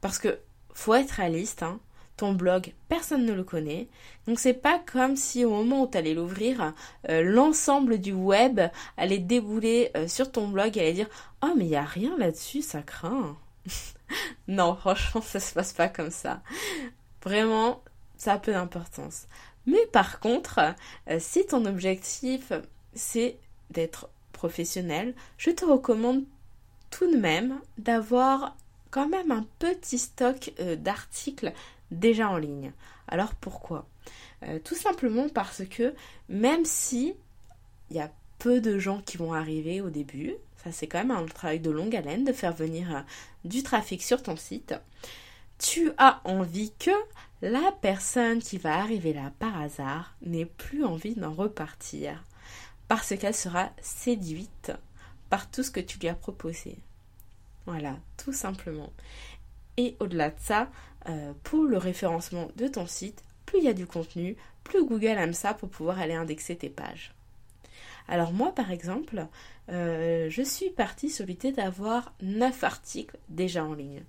Parce 0.00 0.18
que 0.18 0.38
faut 0.72 0.94
être 0.94 1.10
réaliste, 1.10 1.64
hein, 1.64 1.80
ton 2.18 2.32
blog, 2.32 2.74
personne 2.88 3.24
ne 3.24 3.32
le 3.32 3.44
connaît. 3.44 3.88
Donc 4.26 4.38
c'est 4.40 4.52
pas 4.52 4.78
comme 4.78 5.16
si 5.16 5.44
au 5.44 5.50
moment 5.50 5.84
où 5.84 5.86
tu 5.86 5.96
allais 5.96 6.14
l'ouvrir, 6.14 6.74
euh, 7.08 7.22
l'ensemble 7.22 7.98
du 7.98 8.12
web 8.12 8.60
allait 8.96 9.18
débouler 9.18 9.90
euh, 9.96 10.06
sur 10.08 10.30
ton 10.30 10.48
blog 10.48 10.76
et 10.76 10.80
allait 10.80 10.92
dire 10.92 11.08
"Oh 11.42 11.54
mais 11.56 11.64
il 11.64 11.70
y 11.70 11.76
a 11.76 11.84
rien 11.84 12.18
là-dessus, 12.18 12.60
ça 12.60 12.82
craint." 12.82 13.36
non, 14.48 14.74
franchement, 14.74 15.22
ça 15.22 15.40
se 15.40 15.54
passe 15.54 15.72
pas 15.72 15.88
comme 15.88 16.10
ça. 16.10 16.42
Vraiment, 17.22 17.82
ça 18.16 18.34
a 18.34 18.38
peu 18.38 18.52
d'importance. 18.52 19.26
Mais 19.66 19.86
par 19.92 20.18
contre, 20.18 20.60
euh, 21.08 21.18
si 21.20 21.46
ton 21.46 21.64
objectif 21.66 22.52
c'est 22.94 23.38
d'être 23.70 24.08
professionnel, 24.32 25.14
je 25.36 25.50
te 25.50 25.64
recommande 25.64 26.24
tout 26.90 27.10
de 27.10 27.16
même 27.16 27.60
d'avoir 27.76 28.56
quand 28.90 29.08
même 29.08 29.30
un 29.30 29.44
petit 29.58 29.98
stock 29.98 30.50
d'articles 30.78 31.52
déjà 31.90 32.28
en 32.28 32.36
ligne. 32.36 32.72
Alors 33.06 33.34
pourquoi? 33.34 33.86
Euh, 34.42 34.58
Tout 34.62 34.74
simplement 34.74 35.28
parce 35.28 35.64
que 35.64 35.94
même 36.28 36.64
si 36.64 37.14
il 37.90 37.96
y 37.96 38.00
a 38.00 38.10
peu 38.38 38.60
de 38.60 38.78
gens 38.78 39.00
qui 39.00 39.16
vont 39.16 39.32
arriver 39.32 39.80
au 39.80 39.90
début, 39.90 40.34
ça 40.62 40.72
c'est 40.72 40.86
quand 40.86 40.98
même 40.98 41.10
un 41.10 41.24
travail 41.26 41.60
de 41.60 41.70
longue 41.70 41.96
haleine 41.96 42.24
de 42.24 42.32
faire 42.32 42.52
venir 42.52 42.96
euh, 42.96 43.00
du 43.44 43.62
trafic 43.62 44.02
sur 44.02 44.22
ton 44.22 44.36
site, 44.36 44.74
tu 45.58 45.90
as 45.98 46.20
envie 46.24 46.72
que 46.78 46.90
la 47.42 47.72
personne 47.80 48.40
qui 48.40 48.58
va 48.58 48.78
arriver 48.78 49.12
là 49.12 49.32
par 49.38 49.60
hasard 49.60 50.14
n'ait 50.22 50.46
plus 50.46 50.84
envie 50.84 51.14
d'en 51.14 51.32
repartir 51.32 52.24
parce 52.88 53.14
qu'elle 53.16 53.34
sera 53.34 53.70
séduite 53.80 54.72
par 55.30 55.50
tout 55.50 55.62
ce 55.62 55.70
que 55.70 55.80
tu 55.80 55.98
lui 55.98 56.08
as 56.08 56.14
proposé. 56.14 56.78
Voilà, 57.66 57.96
tout 58.16 58.32
simplement. 58.32 58.90
Et 59.78 59.96
au-delà 60.00 60.30
de 60.30 60.38
ça, 60.38 60.68
euh, 61.08 61.32
pour 61.44 61.64
le 61.64 61.78
référencement 61.78 62.48
de 62.56 62.66
ton 62.66 62.86
site, 62.86 63.22
plus 63.46 63.60
il 63.60 63.64
y 63.64 63.68
a 63.68 63.72
du 63.74 63.86
contenu, 63.86 64.36
plus 64.64 64.84
Google 64.84 65.06
aime 65.06 65.32
ça 65.32 65.54
pour 65.54 65.70
pouvoir 65.70 66.00
aller 66.00 66.14
indexer 66.14 66.56
tes 66.56 66.68
pages. 66.68 67.14
Alors 68.08 68.32
moi 68.32 68.52
par 68.52 68.72
exemple, 68.72 69.26
euh, 69.70 70.28
je 70.30 70.42
suis 70.42 70.70
partie 70.70 71.10
sur 71.10 71.24
l'idée 71.24 71.52
d'avoir 71.52 72.12
9 72.22 72.64
articles 72.64 73.16
déjà 73.28 73.64
en 73.64 73.72
ligne. 73.72 74.02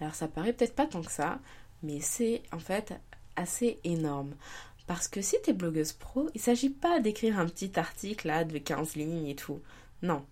Alors 0.00 0.14
ça 0.14 0.26
paraît 0.26 0.52
peut-être 0.52 0.74
pas 0.74 0.86
tant 0.86 1.02
que 1.02 1.12
ça, 1.12 1.38
mais 1.84 2.00
c'est 2.00 2.42
en 2.52 2.58
fait 2.58 2.94
assez 3.36 3.78
énorme. 3.84 4.34
Parce 4.88 5.06
que 5.06 5.22
si 5.22 5.36
tu 5.44 5.50
es 5.50 5.52
blogueuse 5.52 5.92
pro, 5.92 6.28
il 6.34 6.38
ne 6.38 6.42
s'agit 6.42 6.70
pas 6.70 6.98
d'écrire 6.98 7.38
un 7.38 7.46
petit 7.46 7.78
article 7.78 8.28
de 8.46 8.58
15 8.58 8.96
lignes 8.96 9.28
et 9.28 9.36
tout. 9.36 9.60
Non. 10.02 10.24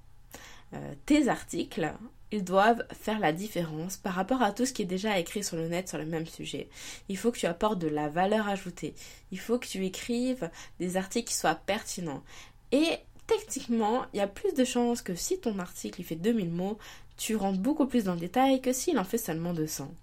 Euh, 0.75 0.95
tes 1.07 1.29
articles, 1.29 1.93
ils 2.35 2.43
doivent 2.43 2.85
faire 2.93 3.21
la 3.21 3.33
différence 3.33 3.97
par 3.97 4.15
rapport 4.15 4.43
à 4.43 4.51
tout 4.51 4.67
ce 4.67 4.73
qui 4.73 4.83
est 4.83 4.87
déjà 4.87 5.19
écrit 5.21 5.45
sur 5.45 5.57
le 5.57 5.69
net 5.69 5.89
sur 5.89 5.99
le 5.99 6.05
même 6.05 6.27
sujet. 6.27 6.69
Il 7.09 7.17
faut 7.17 7.31
que 7.31 7.39
tu 7.39 7.47
apportes 7.47 7.79
de 7.79 7.87
la 7.87 8.09
valeur 8.09 8.49
ajoutée. 8.49 8.95
Il 9.31 9.39
faut 9.39 9.59
que 9.59 9.69
tu 9.69 9.85
écrives 9.85 10.51
des 10.81 10.97
articles 10.97 11.29
qui 11.29 11.37
soient 11.37 11.55
pertinents. 11.55 12.25
Et 12.73 12.99
techniquement, 13.29 14.05
il 14.13 14.19
y 14.19 14.21
a 14.21 14.27
plus 14.27 14.53
de 14.53 14.65
chances 14.65 15.01
que 15.01 15.15
si 15.15 15.39
ton 15.39 15.61
article 15.61 16.01
il 16.01 16.05
fait 16.05 16.17
2000 16.17 16.51
mots, 16.51 16.79
tu 17.17 17.37
rentres 17.37 17.61
beaucoup 17.61 17.87
plus 17.87 18.05
dans 18.05 18.15
le 18.15 18.21
détail 18.21 18.61
que 18.61 18.73
s'il 18.73 18.99
en 18.99 19.05
fait 19.05 19.19
seulement 19.19 19.55
200. 19.55 19.95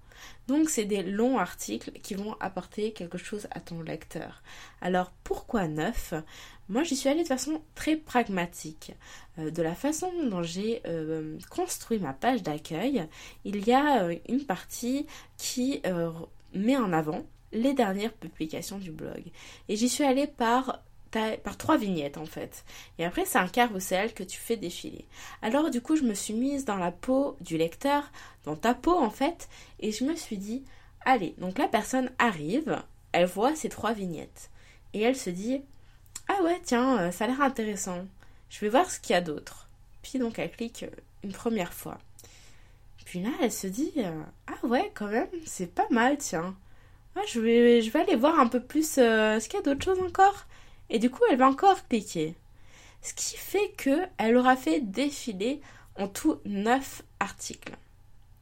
Donc 0.47 0.69
c'est 0.69 0.85
des 0.85 1.03
longs 1.03 1.37
articles 1.37 1.91
qui 2.03 2.15
vont 2.15 2.35
apporter 2.39 2.93
quelque 2.93 3.17
chose 3.17 3.47
à 3.51 3.59
ton 3.59 3.81
lecteur. 3.81 4.41
Alors 4.81 5.11
pourquoi 5.23 5.67
neuf? 5.67 6.13
Moi 6.69 6.83
j'y 6.83 6.95
suis 6.95 7.09
allée 7.09 7.23
de 7.23 7.27
façon 7.27 7.61
très 7.75 7.95
pragmatique. 7.95 8.93
Euh, 9.39 9.51
de 9.51 9.61
la 9.61 9.75
façon 9.75 10.11
dont 10.29 10.43
j'ai 10.43 10.81
euh, 10.85 11.37
construit 11.49 11.99
ma 11.99 12.13
page 12.13 12.43
d'accueil, 12.43 13.07
il 13.45 13.67
y 13.67 13.73
a 13.73 14.03
euh, 14.03 14.15
une 14.27 14.45
partie 14.45 15.05
qui 15.37 15.81
met 16.53 16.77
en 16.77 16.93
avant 16.93 17.23
les 17.51 17.73
dernières 17.73 18.13
publications 18.13 18.77
du 18.77 18.91
blog. 18.91 19.23
Et 19.67 19.75
j'y 19.75 19.89
suis 19.89 20.03
allée 20.03 20.27
par 20.27 20.81
par 21.11 21.57
trois 21.57 21.77
vignettes 21.77 22.17
en 22.17 22.25
fait. 22.25 22.63
Et 22.97 23.05
après 23.05 23.25
c'est 23.25 23.37
un 23.37 23.47
carrousel 23.47 24.13
que 24.13 24.23
tu 24.23 24.39
fais 24.39 24.57
défiler. 24.57 25.05
Alors 25.41 25.69
du 25.69 25.81
coup 25.81 25.95
je 25.95 26.03
me 26.03 26.13
suis 26.13 26.33
mise 26.33 26.65
dans 26.65 26.77
la 26.77 26.91
peau 26.91 27.35
du 27.41 27.57
lecteur, 27.57 28.11
dans 28.45 28.55
ta 28.55 28.73
peau 28.73 28.97
en 28.97 29.09
fait, 29.09 29.49
et 29.79 29.91
je 29.91 30.03
me 30.03 30.15
suis 30.15 30.37
dit, 30.37 30.63
allez, 31.05 31.35
donc 31.37 31.57
la 31.57 31.67
personne 31.67 32.11
arrive, 32.19 32.81
elle 33.11 33.25
voit 33.25 33.55
ces 33.55 33.69
trois 33.69 33.93
vignettes. 33.93 34.49
Et 34.93 35.01
elle 35.01 35.15
se 35.15 35.29
dit, 35.29 35.61
ah 36.27 36.43
ouais 36.43 36.59
tiens, 36.63 36.99
euh, 36.99 37.11
ça 37.11 37.25
a 37.25 37.27
l'air 37.27 37.41
intéressant. 37.41 38.05
Je 38.49 38.59
vais 38.59 38.69
voir 38.69 38.89
ce 38.89 38.99
qu'il 38.99 39.13
y 39.13 39.17
a 39.17 39.21
d'autre. 39.21 39.69
Puis 40.01 40.19
donc 40.19 40.39
elle 40.39 40.51
clique 40.51 40.83
euh, 40.83 40.95
une 41.23 41.33
première 41.33 41.73
fois. 41.73 41.97
Puis 43.05 43.21
là 43.21 43.29
elle 43.41 43.51
se 43.51 43.67
dit, 43.67 43.93
euh, 43.97 44.21
ah 44.47 44.65
ouais 44.65 44.91
quand 44.93 45.07
même, 45.07 45.27
c'est 45.45 45.73
pas 45.73 45.87
mal 45.89 46.17
tiens. 46.17 46.55
je, 47.27 47.39
vais, 47.39 47.81
je 47.81 47.91
vais 47.91 48.01
aller 48.01 48.15
voir 48.15 48.39
un 48.39 48.47
peu 48.47 48.61
plus 48.61 48.93
ce 48.93 49.45
qu'il 49.47 49.59
y 49.59 49.61
a 49.61 49.65
d'autres 49.65 49.83
choses 49.83 49.99
encore. 49.99 50.45
Et 50.91 50.99
du 50.99 51.09
coup, 51.09 51.23
elle 51.31 51.37
va 51.37 51.47
encore 51.47 51.87
cliquer. 51.87 52.35
Ce 53.01 53.13
qui 53.13 53.37
fait 53.37 53.73
qu'elle 53.77 54.37
aura 54.37 54.55
fait 54.55 54.81
défiler 54.81 55.61
en 55.97 56.07
tout 56.07 56.39
9 56.45 57.01
articles. 57.19 57.73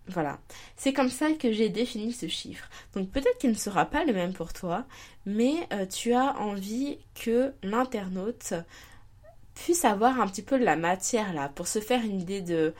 Voilà, 0.08 0.40
c'est 0.76 0.92
comme 0.92 1.12
ça 1.12 1.32
que 1.34 1.52
j'ai 1.52 1.70
défini 1.70 2.12
ce 2.12 2.28
chiffre. 2.28 2.68
Donc 2.94 3.12
peut-être 3.12 3.38
qu'il 3.38 3.52
ne 3.52 3.56
sera 3.56 3.86
pas 3.86 4.04
le 4.04 4.14
même 4.14 4.34
pour 4.34 4.54
toi, 4.54 4.86
mais 5.28 5.68
euh, 5.72 5.86
tu 5.86 6.14
as 6.14 6.36
envie 6.40 6.98
que 7.14 7.54
l'internaute 7.62 8.56
puisse 9.54 9.86
avoir 9.86 10.20
un 10.20 10.28
petit 10.28 10.42
peu 10.42 10.58
de 10.58 10.66
la 10.66 10.76
matière 10.76 11.32
là, 11.32 11.50
pour 11.50 11.68
se 11.68 11.80
faire 11.80 12.04
une 12.04 12.20
idée 12.20 12.42
de, 12.42 12.74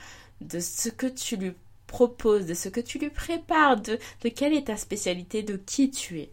ce 0.58 0.88
que 0.88 1.06
tu 1.06 1.36
lui 1.36 1.52
proposes, 1.86 2.46
de 2.46 2.54
ce 2.54 2.68
que 2.68 2.80
tu 2.80 2.98
lui 2.98 3.10
prépares, 3.10 3.80
de 3.80 3.98
quelle 4.34 4.54
est 4.54 4.66
ta 4.66 4.76
spécialité, 4.76 5.44
de 5.44 5.56
qui 5.56 5.90
tu 5.90 6.18
es. 6.18 6.32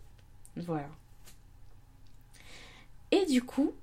Voilà. 0.55 0.89
Et 3.11 3.25
du 3.25 3.41
coup, 3.41 3.73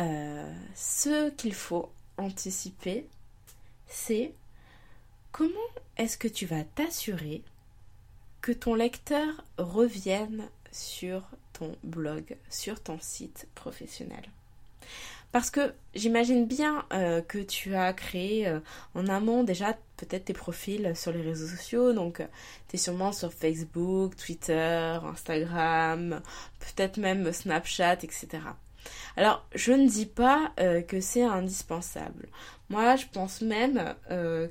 euh, 0.00 0.54
ce 0.74 1.30
qu'il 1.30 1.54
faut 1.54 1.90
anticiper, 2.16 3.06
c'est 3.86 4.32
comment 5.32 5.54
est-ce 5.96 6.18
que 6.18 6.28
tu 6.28 6.46
vas 6.46 6.64
t'assurer 6.64 7.42
que 8.40 8.52
ton 8.52 8.74
lecteur 8.74 9.44
revienne 9.56 10.48
sur 10.70 11.22
ton 11.52 11.76
blog, 11.82 12.36
sur 12.50 12.82
ton 12.82 12.98
site 13.00 13.48
professionnel? 13.54 14.24
Parce 15.30 15.50
que 15.50 15.74
j'imagine 15.94 16.46
bien 16.46 16.84
euh, 16.92 17.20
que 17.20 17.38
tu 17.38 17.74
as 17.74 17.92
créé 17.92 18.48
euh, 18.48 18.60
en 18.94 19.08
amont 19.08 19.44
déjà 19.44 19.74
peut-être 19.98 20.26
tes 20.26 20.32
profils 20.32 20.92
sur 20.96 21.12
les 21.12 21.20
réseaux 21.20 21.46
sociaux. 21.46 21.92
Donc 21.92 22.22
tu 22.68 22.76
es 22.76 22.78
sûrement 22.78 23.12
sur 23.12 23.32
Facebook, 23.32 24.16
Twitter, 24.16 24.98
Instagram, 25.04 26.22
peut-être 26.60 26.96
même 26.96 27.30
Snapchat, 27.32 27.98
etc. 28.04 28.28
Alors 29.16 29.46
je 29.54 29.72
ne 29.72 29.86
dis 29.86 30.06
pas 30.06 30.52
euh, 30.60 30.80
que 30.80 31.00
c'est 31.00 31.24
indispensable. 31.24 32.28
Moi 32.70 32.96
je 32.96 33.04
pense 33.12 33.42
même 33.42 33.94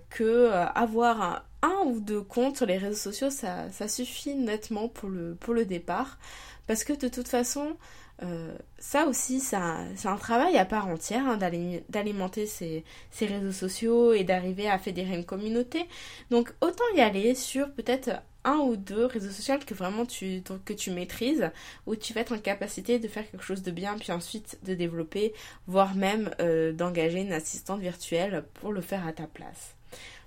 que 0.09 0.49
avoir 0.51 1.21
un, 1.21 1.43
un, 1.63 1.85
ou 1.85 1.99
deux 1.99 2.21
comptes 2.21 2.57
sur 2.57 2.65
les 2.65 2.77
réseaux 2.77 3.11
sociaux 3.11 3.29
ça, 3.29 3.71
ça 3.71 3.87
suffit 3.87 4.35
nettement 4.35 4.89
pour 4.89 5.09
le, 5.09 5.35
pour 5.35 5.55
le 5.55 5.65
départ. 5.65 6.19
Parce 6.67 6.83
que 6.83 6.93
de 6.93 7.07
toute 7.07 7.29
façon, 7.29 7.77
euh, 8.23 8.55
ça 8.79 9.05
aussi, 9.05 9.39
c'est 9.39 9.55
un, 9.55 10.17
travail 10.19 10.57
à 10.57 10.65
part 10.65 10.87
entière 10.87 11.27
hein, 11.27 11.37
d'alimenter 11.37 12.45
ces, 12.45 12.83
réseaux 13.21 13.51
sociaux 13.51 14.13
et 14.13 14.23
d'arriver 14.23 14.69
à 14.69 14.79
fédérer 14.79 15.15
une 15.15 15.25
communauté. 15.25 15.85
Donc 16.31 16.53
autant 16.61 16.83
y 16.95 17.01
aller 17.01 17.35
sur 17.35 17.71
peut-être 17.71 18.21
un 18.43 18.57
ou 18.57 18.75
deux 18.77 19.05
réseaux 19.05 19.29
sociaux 19.29 19.55
que 19.65 19.73
vraiment 19.73 20.05
tu, 20.05 20.41
que 20.65 20.73
tu 20.73 20.91
maîtrises, 20.91 21.51
où 21.85 21.95
tu 21.95 22.13
vas 22.13 22.21
être 22.21 22.33
en 22.33 22.39
capacité 22.39 22.97
de 22.97 23.07
faire 23.07 23.29
quelque 23.29 23.43
chose 23.43 23.61
de 23.61 23.71
bien, 23.71 23.97
puis 23.97 24.11
ensuite 24.11 24.57
de 24.63 24.73
développer, 24.73 25.33
voire 25.67 25.95
même 25.95 26.31
euh, 26.39 26.71
d'engager 26.71 27.19
une 27.19 27.33
assistante 27.33 27.81
virtuelle 27.81 28.45
pour 28.55 28.71
le 28.71 28.81
faire 28.81 29.05
à 29.05 29.11
ta 29.11 29.27
place. 29.27 29.75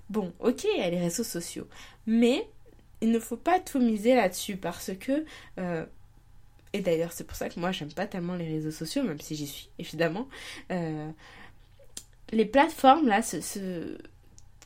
Bon, 0.09 0.33
ok, 0.39 0.65
il 0.65 0.79
y 0.79 0.83
a 0.83 0.89
les 0.89 0.99
réseaux 0.99 1.23
sociaux, 1.23 1.67
mais 2.05 2.47
il 3.01 3.11
ne 3.11 3.19
faut 3.19 3.37
pas 3.37 3.59
tout 3.59 3.79
miser 3.79 4.13
là-dessus 4.13 4.57
parce 4.57 4.91
que 4.99 5.25
euh, 5.57 5.85
et 6.73 6.81
d'ailleurs, 6.81 7.11
c'est 7.11 7.25
pour 7.25 7.35
ça 7.35 7.49
que 7.49 7.59
moi, 7.59 7.71
j'aime 7.71 7.91
pas 7.91 8.07
tellement 8.07 8.35
les 8.35 8.47
réseaux 8.47 8.71
sociaux, 8.71 9.03
même 9.03 9.19
si 9.19 9.35
j'y 9.35 9.47
suis, 9.47 9.69
évidemment. 9.77 10.27
Euh, 10.71 11.09
les 12.31 12.45
plateformes, 12.45 13.07
là, 13.07 13.21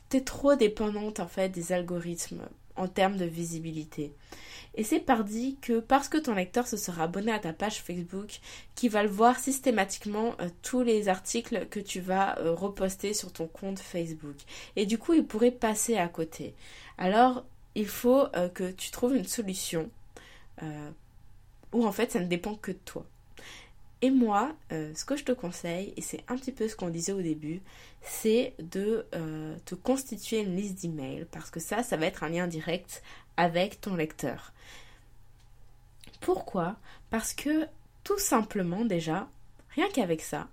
t'es 0.08 0.20
trop 0.20 0.54
dépendante, 0.54 1.18
en 1.18 1.26
fait, 1.26 1.48
des 1.48 1.72
algorithmes 1.72 2.42
en 2.76 2.86
termes 2.86 3.16
de 3.16 3.24
visibilité. 3.24 4.12
Et 4.76 4.84
c'est 4.84 5.00
par 5.00 5.24
dit 5.24 5.56
que 5.62 5.80
parce 5.80 6.08
que 6.08 6.18
ton 6.18 6.34
lecteur 6.34 6.68
se 6.68 6.76
sera 6.76 7.04
abonné 7.04 7.32
à 7.32 7.38
ta 7.38 7.54
page 7.54 7.80
Facebook, 7.82 8.40
qu'il 8.74 8.90
va 8.90 9.02
le 9.02 9.08
voir 9.08 9.38
systématiquement 9.40 10.34
euh, 10.40 10.48
tous 10.62 10.82
les 10.82 11.08
articles 11.08 11.66
que 11.70 11.80
tu 11.80 11.98
vas 12.00 12.38
euh, 12.38 12.52
reposter 12.52 13.14
sur 13.14 13.32
ton 13.32 13.48
compte 13.48 13.80
Facebook. 13.80 14.36
Et 14.76 14.86
du 14.86 14.98
coup, 14.98 15.14
il 15.14 15.26
pourrait 15.26 15.50
passer 15.50 15.96
à 15.96 16.08
côté. 16.08 16.54
Alors, 16.98 17.44
il 17.74 17.88
faut 17.88 18.26
que 18.54 18.70
tu 18.70 18.90
trouves 18.90 19.14
une 19.14 19.26
solution 19.26 19.90
ou 21.76 21.86
en 21.86 21.92
fait 21.92 22.12
ça 22.12 22.20
ne 22.20 22.26
dépend 22.26 22.54
que 22.54 22.72
de 22.72 22.78
toi. 22.84 23.06
Et 24.02 24.10
moi, 24.10 24.54
euh, 24.72 24.92
ce 24.94 25.04
que 25.04 25.16
je 25.16 25.24
te 25.24 25.32
conseille, 25.32 25.94
et 25.96 26.02
c'est 26.02 26.22
un 26.28 26.36
petit 26.36 26.52
peu 26.52 26.68
ce 26.68 26.76
qu'on 26.76 26.90
disait 26.90 27.12
au 27.12 27.22
début, 27.22 27.62
c'est 28.02 28.54
de 28.58 29.06
euh, 29.14 29.56
te 29.64 29.74
constituer 29.74 30.40
une 30.40 30.54
liste 30.54 30.80
d'emails, 30.82 31.26
parce 31.30 31.50
que 31.50 31.60
ça, 31.60 31.82
ça 31.82 31.96
va 31.96 32.06
être 32.06 32.22
un 32.22 32.28
lien 32.28 32.46
direct 32.46 33.02
avec 33.38 33.80
ton 33.80 33.94
lecteur. 33.96 34.52
Pourquoi? 36.20 36.76
Parce 37.10 37.32
que 37.32 37.66
tout 38.04 38.18
simplement 38.18 38.84
déjà, 38.84 39.28
rien 39.70 39.88
qu'avec 39.92 40.20
ça, 40.20 40.48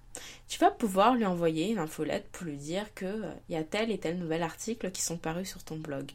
tu 0.48 0.58
vas 0.60 0.72
pouvoir 0.72 1.16
lui 1.16 1.26
envoyer 1.26 1.70
une 1.70 1.80
infolette 1.80 2.28
pour 2.32 2.46
lui 2.46 2.58
dire 2.58 2.94
qu'il 2.94 3.08
euh, 3.08 3.34
y 3.50 3.56
a 3.56 3.64
tel 3.64 3.92
et 3.92 3.98
tel 3.98 4.20
nouvel 4.20 4.44
article 4.44 4.92
qui 4.92 5.02
sont 5.02 5.18
parus 5.18 5.50
sur 5.50 5.64
ton 5.64 5.76
blog. 5.76 6.12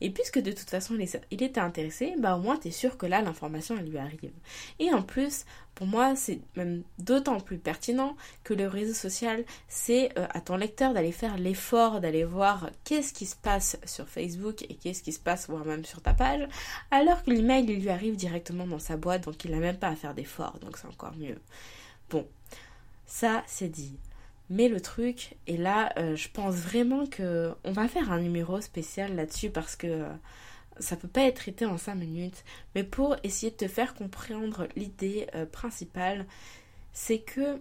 Et 0.00 0.10
puisque 0.10 0.40
de 0.40 0.52
toute 0.52 0.68
façon 0.68 0.96
il 1.30 1.42
était 1.42 1.60
intéressé, 1.60 2.14
bah 2.18 2.36
au 2.36 2.40
moins 2.40 2.56
tu 2.56 2.68
es 2.68 2.70
sûr 2.70 2.98
que 2.98 3.06
là 3.06 3.22
l'information 3.22 3.76
elle 3.78 3.88
lui 3.88 3.98
arrive. 3.98 4.32
Et 4.78 4.92
en 4.92 5.02
plus, 5.02 5.44
pour 5.74 5.86
moi 5.86 6.16
c'est 6.16 6.40
même 6.56 6.82
d'autant 6.98 7.40
plus 7.40 7.58
pertinent 7.58 8.16
que 8.42 8.54
le 8.54 8.66
réseau 8.66 8.94
social 8.94 9.44
c'est 9.68 10.16
euh, 10.18 10.26
à 10.30 10.40
ton 10.40 10.56
lecteur 10.56 10.94
d'aller 10.94 11.12
faire 11.12 11.38
l'effort 11.38 12.00
d'aller 12.00 12.24
voir 12.24 12.70
qu'est-ce 12.84 13.12
qui 13.12 13.26
se 13.26 13.36
passe 13.36 13.78
sur 13.86 14.08
Facebook 14.08 14.62
et 14.62 14.74
qu'est-ce 14.74 15.02
qui 15.02 15.12
se 15.12 15.20
passe 15.20 15.48
voire 15.48 15.64
même 15.64 15.84
sur 15.84 16.02
ta 16.02 16.12
page, 16.12 16.46
alors 16.90 17.22
que 17.22 17.30
l'email 17.30 17.64
il 17.68 17.80
lui 17.80 17.90
arrive 17.90 18.16
directement 18.16 18.66
dans 18.66 18.78
sa 18.78 18.96
boîte 18.96 19.24
donc 19.24 19.44
il 19.44 19.52
n'a 19.52 19.58
même 19.58 19.78
pas 19.78 19.88
à 19.88 19.96
faire 19.96 20.14
d'effort 20.14 20.58
donc 20.60 20.76
c'est 20.76 20.88
encore 20.88 21.16
mieux. 21.16 21.38
Bon, 22.10 22.26
ça 23.06 23.42
c'est 23.46 23.68
dit. 23.68 23.96
Mais 24.50 24.68
le 24.68 24.80
truc, 24.80 25.36
et 25.46 25.56
là, 25.56 25.92
euh, 25.98 26.16
je 26.16 26.28
pense 26.28 26.54
vraiment 26.54 27.06
que 27.06 27.52
on 27.64 27.72
va 27.72 27.88
faire 27.88 28.12
un 28.12 28.20
numéro 28.20 28.60
spécial 28.60 29.16
là-dessus 29.16 29.50
parce 29.50 29.74
que 29.74 29.86
euh, 29.86 30.08
ça 30.80 30.96
peut 30.96 31.08
pas 31.08 31.22
être 31.22 31.36
traité 31.36 31.64
en 31.64 31.78
5 31.78 31.94
minutes. 31.94 32.44
Mais 32.74 32.84
pour 32.84 33.16
essayer 33.22 33.50
de 33.50 33.56
te 33.56 33.68
faire 33.68 33.94
comprendre 33.94 34.68
l'idée 34.76 35.26
euh, 35.34 35.46
principale, 35.46 36.26
c'est 36.92 37.20
que 37.20 37.58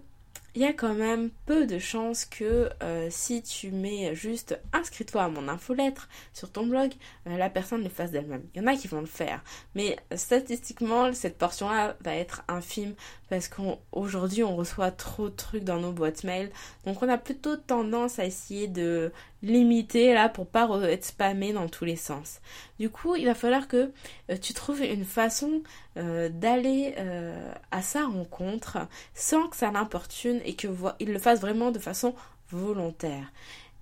il 0.56 0.62
y 0.62 0.66
a 0.66 0.74
quand 0.74 0.94
même 0.94 1.32
peu 1.48 1.66
de 1.66 1.80
chances 1.80 2.26
que 2.26 2.70
si 3.10 3.42
tu 3.42 3.72
mets 3.72 4.14
juste 4.14 4.60
inscris-toi 4.72 5.24
à 5.24 5.28
mon 5.28 5.48
infolettre 5.48 6.08
sur 6.32 6.52
ton 6.52 6.68
blog, 6.68 6.94
la 7.26 7.50
personne 7.50 7.82
le 7.82 7.90
fasse 7.90 8.12
d'elle-même. 8.12 8.44
Il 8.54 8.62
y 8.62 8.64
en 8.64 8.68
a 8.68 8.76
qui 8.76 8.88
vont 8.88 9.00
le 9.00 9.08
faire, 9.08 9.44
mais 9.74 9.98
statistiquement, 10.16 11.12
cette 11.12 11.40
portion-là 11.40 11.98
va 12.02 12.14
être 12.14 12.44
infime 12.48 12.94
parce 13.34 13.48
qu'aujourd'hui, 13.48 14.44
on, 14.44 14.56
reçoit 14.56 14.92
trop 14.92 15.28
de 15.28 15.36
trucs 15.36 15.64
dans 15.64 15.80
nos 15.80 15.92
boîtes 15.92 16.24
mail. 16.24 16.52
Donc, 16.86 17.02
on 17.02 17.10
a 17.10 17.18
plutôt 17.18 17.58
tendance 17.58 18.20
à 18.20 18.26
essayer 18.26 18.68
de 18.68 19.12
limiter 19.42 20.14
là 20.14 20.30
pour 20.30 20.46
pas 20.46 20.70
être 20.84 21.04
spammé 21.04 21.52
dans 21.52 21.68
tous 21.68 21.84
les 21.84 21.96
sens. 21.96 22.42
Du 22.78 22.92
coup, 22.92 23.16
il 23.16 23.26
va 23.26 23.34
falloir 23.34 23.68
que 23.68 23.92
euh, 24.30 24.38
tu 24.38 24.54
trouves 24.54 24.84
une 24.84 25.04
façon 25.04 25.64
euh, 25.98 26.30
d'aller 26.30 26.94
euh, 27.00 27.52
à 27.72 27.82
sa 27.82 28.06
rencontre 28.06 28.78
sans 29.16 29.48
que 29.48 29.56
ça 29.56 29.72
l'importune 29.72 30.40
et 30.46 30.54
que 30.54 30.68
il 31.00 31.12
le 31.12 31.18
fasse 31.18 31.42
vraiment 31.42 31.72
de 31.72 31.80
façon 31.80 32.14
volontaire. 32.52 33.32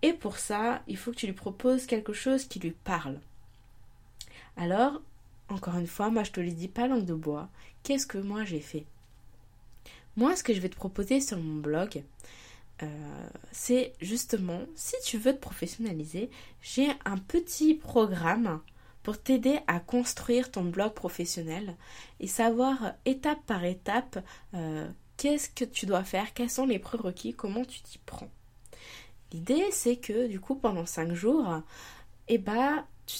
Et 0.01 0.13
pour 0.13 0.37
ça, 0.37 0.81
il 0.87 0.95
faut 0.95 1.11
que 1.11 1.17
tu 1.17 1.25
lui 1.25 1.33
proposes 1.33 1.87
quelque 1.87 2.13
chose 2.13 2.45
qui 2.45 2.59
lui 2.59 2.71
parle. 2.71 3.19
Alors, 4.55 5.01
encore 5.49 5.75
une 5.75 5.87
fois, 5.87 6.09
moi 6.09 6.23
je 6.23 6.31
te 6.31 6.39
le 6.39 6.51
dis 6.51 6.69
pas 6.69 6.87
langue 6.87 7.03
de 7.03 7.13
bois. 7.13 7.49
Qu'est-ce 7.83 8.07
que 8.07 8.17
moi 8.17 8.45
j'ai 8.45 8.61
fait? 8.61 8.85
Moi, 10.17 10.35
ce 10.35 10.43
que 10.43 10.53
je 10.53 10.59
vais 10.59 10.69
te 10.69 10.75
proposer 10.75 11.21
sur 11.21 11.37
mon 11.37 11.59
blog, 11.59 12.03
euh, 12.83 13.27
c'est 13.51 13.93
justement, 14.01 14.61
si 14.75 14.95
tu 15.03 15.17
veux 15.17 15.33
te 15.33 15.39
professionnaliser, 15.39 16.29
j'ai 16.61 16.89
un 17.05 17.17
petit 17.17 17.73
programme 17.75 18.59
pour 19.03 19.21
t'aider 19.21 19.59
à 19.67 19.79
construire 19.79 20.51
ton 20.51 20.63
blog 20.63 20.93
professionnel 20.93 21.75
et 22.19 22.27
savoir 22.27 22.93
étape 23.05 23.43
par 23.45 23.63
étape 23.63 24.19
euh, 24.53 24.89
qu'est-ce 25.17 25.49
que 25.49 25.65
tu 25.65 25.85
dois 25.85 26.03
faire, 26.03 26.33
quels 26.33 26.49
sont 26.49 26.65
les 26.65 26.79
prérequis, 26.79 27.33
comment 27.33 27.65
tu 27.65 27.81
t'y 27.81 27.97
prends. 27.99 28.29
L'idée, 29.31 29.69
c'est 29.71 29.95
que 29.95 30.27
du 30.27 30.39
coup, 30.39 30.55
pendant 30.55 30.85
5 30.85 31.13
jours, 31.13 31.61
eh 32.27 32.37
ben, 32.37 32.85
tu, 33.05 33.17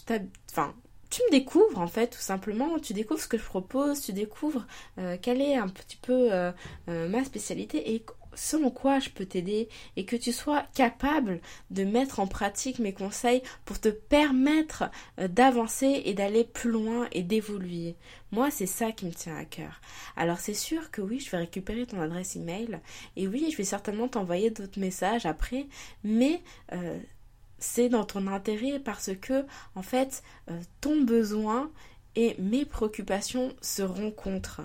enfin, 0.52 0.76
tu 1.12 1.22
me 1.28 1.32
découvres 1.32 1.80
en 1.80 1.88
fait, 1.88 2.08
tout 2.08 2.20
simplement. 2.20 2.80
Tu 2.80 2.94
découvres 2.94 3.22
ce 3.22 3.28
que 3.28 3.38
je 3.38 3.44
propose, 3.44 4.02
tu 4.02 4.14
découvres 4.14 4.66
euh, 4.98 5.18
quelle 5.22 5.42
est 5.42 5.56
un 5.56 5.68
petit 5.68 5.98
peu 5.98 6.30
ma 6.88 7.24
spécialité 7.24 7.94
et 7.94 8.04
selon 8.36 8.70
quoi 8.70 9.00
je 9.00 9.10
peux 9.10 9.26
t'aider 9.26 9.70
et 9.96 10.06
que 10.06 10.16
tu 10.16 10.32
sois 10.32 10.66
capable 10.74 11.42
de 11.70 11.84
mettre 11.84 12.20
en 12.20 12.28
pratique 12.28 12.80
mes 12.80 12.94
conseils 12.94 13.42
pour 13.66 13.80
te 13.80 13.90
permettre 13.90 14.90
euh, 15.20 15.28
d'avancer 15.28 16.02
et 16.06 16.14
d'aller 16.14 16.44
plus 16.44 16.72
loin 16.72 17.08
et 17.12 17.24
d'évoluer. 17.24 17.96
Moi, 18.32 18.50
c'est 18.52 18.66
ça 18.66 18.92
qui 18.92 19.06
me 19.06 19.14
tient 19.14 19.36
à 19.36 19.46
cœur. 19.46 19.82
Alors, 20.16 20.40
c'est 20.40 20.54
sûr 20.54 20.92
que 20.92 21.02
oui, 21.02 21.20
je 21.20 21.30
vais 21.30 21.38
récupérer 21.38 21.86
ton 21.86 22.00
adresse 22.00 22.36
email 22.36 22.80
et 23.16 23.28
oui, 23.28 23.50
je 23.52 23.58
vais 23.58 23.64
certainement 23.64 24.08
t'envoyer 24.08 24.50
d'autres 24.50 24.80
messages 24.80 25.26
après, 25.26 25.68
mais 26.04 26.42
euh, 26.72 26.98
c'est 27.62 27.88
dans 27.88 28.04
ton 28.04 28.28
intérêt 28.28 28.80
parce 28.80 29.12
que, 29.22 29.46
en 29.76 29.82
fait, 29.82 30.24
euh, 30.50 30.60
ton 30.82 31.02
besoin 31.02 31.72
et 32.16 32.36
mes 32.40 32.66
préoccupations 32.66 33.54
se 33.62 33.82
rencontrent 33.84 34.64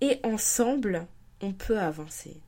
et 0.00 0.18
ensemble, 0.24 1.06
on 1.40 1.52
peut 1.52 1.78
avancer. 1.78 2.40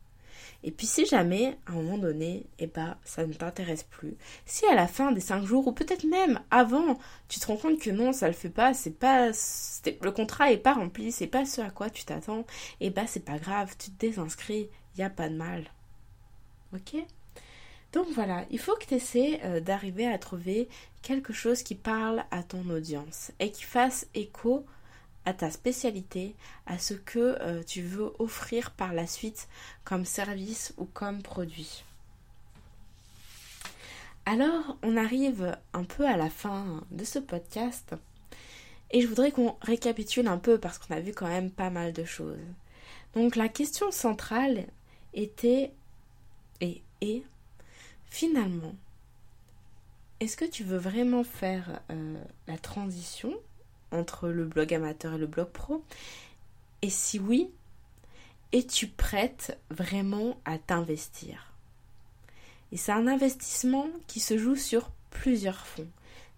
Et 0.65 0.71
puis 0.71 0.87
si 0.87 1.05
jamais, 1.05 1.59
à 1.67 1.73
un 1.73 1.75
moment 1.75 1.99
donné, 1.99 2.47
eh 2.59 2.67
ben, 2.67 2.97
ça 3.05 3.27
ne 3.27 3.35
t'intéresse 3.35 3.83
plus, 3.83 4.17
si 4.47 4.65
à 4.67 4.75
la 4.75 4.89
fin 4.89 5.13
des 5.13 5.21
cinq 5.21 5.45
jours, 5.45 5.67
ou 5.67 5.73
peut-être 5.73 6.05
même 6.05 6.41
avant, 6.51 6.99
tu 7.29 7.39
te 7.39 7.47
rends 7.47 7.59
compte 7.59 7.79
que 7.79 7.91
non, 7.91 8.15
ça 8.15 8.29
le 8.29 8.33
fait 8.33 8.49
pas, 8.49 8.73
c'est 8.73 8.91
pas, 8.91 9.29
le 9.29 10.11
contrat 10.11 10.51
est 10.51 10.57
pas 10.57 10.73
rempli, 10.73 11.13
c'est 11.13 11.27
pas 11.27 11.45
ce 11.45 11.61
à 11.61 11.71
quoi 11.71 11.91
tu 11.91 12.05
t'attends, 12.05 12.47
eh 12.81 12.89
ben 12.91 13.07
c'est 13.07 13.25
pas 13.25 13.39
grave, 13.39 13.75
tu 13.79 13.91
te 13.91 14.07
désinscris, 14.07 14.69
n'y 14.97 15.05
a 15.05 15.11
pas 15.11 15.29
de 15.29 15.37
mal. 15.37 15.65
Ok? 16.75 16.97
Donc 17.95 18.09
voilà, 18.11 18.45
il 18.51 18.59
faut 18.59 18.75
que 18.75 18.87
tu 18.87 18.95
essaies 18.95 19.41
euh, 19.45 19.61
d'arriver 19.61 20.09
à 20.09 20.19
trouver 20.19 20.69
quelque 21.03 21.33
chose 21.33 21.63
qui 21.63 21.77
parle 21.77 22.25
à 22.33 22.43
ton 22.43 22.69
audience 22.69 23.31
et 23.39 23.53
qui 23.53 23.63
fasse 23.63 24.09
écho 24.15 24.67
à 25.25 25.33
ta 25.33 25.49
spécialité, 25.49 26.35
à 26.67 26.77
ce 26.77 26.95
que 26.95 27.39
euh, 27.41 27.63
tu 27.63 27.83
veux 27.83 28.13
offrir 28.19 28.73
par 28.73 28.93
la 28.93 29.07
suite 29.07 29.49
comme 29.85 30.05
service 30.05 30.75
ou 30.77 30.87
comme 30.87 31.23
produit. 31.23 31.85
Alors, 34.27 34.77
on 34.83 34.97
arrive 34.97 35.57
un 35.73 35.85
peu 35.85 36.05
à 36.05 36.17
la 36.17 36.31
fin 36.31 36.83
de 36.91 37.05
ce 37.05 37.21
podcast 37.21 37.95
et 38.91 39.03
je 39.03 39.07
voudrais 39.07 39.31
qu'on 39.31 39.55
récapitule 39.63 40.27
un 40.27 40.39
peu 40.39 40.59
parce 40.59 40.79
qu'on 40.79 40.95
a 40.95 41.01
vu 41.01 41.13
quand 41.13 41.29
même 41.29 41.53
pas 41.53 41.71
mal 41.71 41.93
de 41.93 42.05
choses. 42.05 42.39
Donc 43.15 43.37
la 43.37 43.49
question 43.49 43.93
centrale 43.93 44.67
était 45.13 45.71
et 46.61 46.83
est 47.01 47.23
finalement, 48.09 48.75
est-ce 50.21 50.37
que 50.37 50.45
tu 50.45 50.65
veux 50.65 50.79
vraiment 50.79 51.25
faire 51.25 51.81
euh, 51.91 52.15
la 52.47 52.59
transition 52.59 53.35
entre 53.91 54.29
le 54.29 54.45
blog 54.45 54.73
amateur 54.73 55.15
et 55.15 55.19
le 55.19 55.27
blog 55.27 55.49
pro? 55.49 55.85
Et 56.83 56.91
si 56.91 57.19
oui, 57.19 57.51
es-tu 58.53 58.87
prête 58.87 59.59
vraiment 59.71 60.39
à 60.45 60.59
t'investir? 60.59 61.53
Et 62.73 62.77
c'est 62.77 62.93
un 62.93 63.07
investissement 63.07 63.89
qui 64.07 64.21
se 64.21 64.39
joue 64.39 64.57
sur 64.57 64.91
plusieurs 65.11 65.67
fonds. 65.67 65.89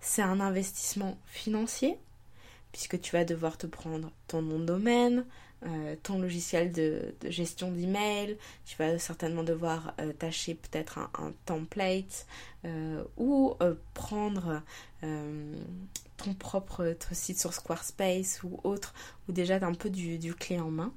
C'est 0.01 0.23
un 0.23 0.41
investissement 0.41 1.19
financier, 1.27 1.99
puisque 2.73 3.01
tu 3.01 3.13
vas 3.13 3.25
devoir 3.25 3.59
te 3.59 3.67
prendre 3.67 4.11
ton 4.29 4.43
nom 4.43 4.59
de 4.59 4.67
domaine, 4.67 5.25
euh, 5.67 5.97
ton 6.03 6.19
logiciel 6.19 6.71
de, 6.71 7.15
gestion 7.25 7.71
d'email, 7.73 8.37
tu 8.65 8.77
vas 8.77 8.99
certainement 8.99 9.43
devoir 9.43 9.95
euh, 10.01 10.13
tâcher 10.13 10.55
peut-être 10.55 10.99
un, 10.99 11.33
template 11.45 12.27
euh, 12.65 13.03
ou 13.17 13.55
prendre 13.95 14.63
ton 16.17 16.35
propre 16.35 16.97
site 17.13 17.39
sur 17.39 17.53
Squarespace 17.53 18.43
ou 18.43 18.61
autre, 18.65 18.95
ou 19.29 19.33
déjà 19.33 19.57
un 19.57 19.75
peu 19.75 19.91
du, 19.91 20.35
clé 20.35 20.59
en 20.59 20.71
main. 20.71 20.93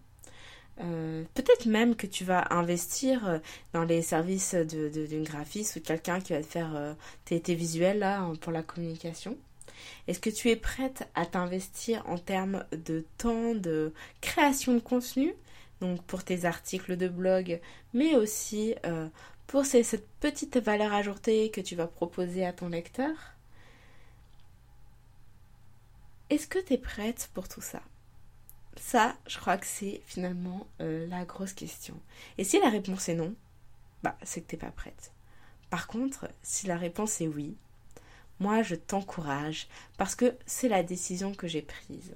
peut-être 0.77 1.65
même 1.65 1.95
que 1.95 2.07
tu 2.07 2.23
vas 2.23 2.53
investir 2.53 3.39
dans 3.73 3.83
les 3.83 4.01
services 4.01 4.55
d'une 4.55 5.23
graphiste 5.23 5.75
ou 5.75 5.81
quelqu'un 5.81 6.21
qui 6.21 6.33
va 6.33 6.41
te 6.41 6.47
faire 6.47 6.95
tes, 7.25 7.39
tes, 7.39 7.55
visuels 7.55 7.99
là 7.99 8.31
pour 8.41 8.51
la 8.51 8.63
communication. 8.63 9.37
Est-ce 10.07 10.19
que 10.19 10.29
tu 10.29 10.49
es 10.49 10.55
prête 10.55 11.07
à 11.15 11.25
t'investir 11.25 12.03
en 12.07 12.17
termes 12.17 12.65
de 12.71 13.05
temps 13.17 13.55
de 13.55 13.93
création 14.21 14.73
de 14.73 14.79
contenu, 14.79 15.33
donc 15.81 16.03
pour 16.03 16.23
tes 16.23 16.45
articles 16.45 16.97
de 16.97 17.07
blog, 17.07 17.59
mais 17.93 18.15
aussi 18.15 18.75
euh, 18.85 19.07
pour 19.47 19.65
cette 19.65 20.07
petite 20.19 20.57
valeur 20.57 20.93
ajoutée 20.93 21.51
que 21.51 21.61
tu 21.61 21.75
vas 21.75 21.87
proposer 21.87 22.45
à 22.45 22.53
ton 22.53 22.69
lecteur? 22.69 23.15
Est-ce 26.29 26.47
que 26.47 26.59
tu 26.59 26.73
es 26.73 26.77
prête 26.77 27.29
pour 27.33 27.47
tout 27.47 27.61
ça? 27.61 27.81
Ça, 28.77 29.15
je 29.27 29.37
crois 29.39 29.57
que 29.57 29.65
c'est 29.65 30.01
finalement 30.05 30.67
euh, 30.79 31.07
la 31.07 31.25
grosse 31.25 31.53
question. 31.53 31.99
Et 32.37 32.43
si 32.43 32.59
la 32.59 32.69
réponse 32.69 33.09
est 33.09 33.15
non, 33.15 33.33
bah 34.03 34.17
c'est 34.23 34.41
que 34.41 34.47
t'es 34.47 34.57
pas 34.57 34.71
prête. 34.71 35.11
Par 35.69 35.87
contre, 35.87 36.29
si 36.41 36.67
la 36.67 36.77
réponse 36.77 37.19
est 37.21 37.27
oui, 37.27 37.55
moi 38.39 38.63
je 38.63 38.75
t'encourage 38.75 39.67
parce 39.97 40.15
que 40.15 40.35
c'est 40.45 40.69
la 40.69 40.83
décision 40.83 41.33
que 41.33 41.47
j'ai 41.47 41.61
prise. 41.61 42.13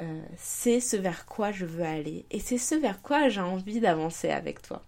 Euh, 0.00 0.22
c'est 0.36 0.80
ce 0.80 0.96
vers 0.96 1.26
quoi 1.26 1.50
je 1.50 1.64
veux 1.64 1.84
aller 1.84 2.24
et 2.30 2.38
c'est 2.38 2.58
ce 2.58 2.74
vers 2.74 3.02
quoi 3.02 3.28
j'ai 3.28 3.40
envie 3.40 3.80
d'avancer 3.80 4.30
avec 4.30 4.62
toi. 4.62 4.84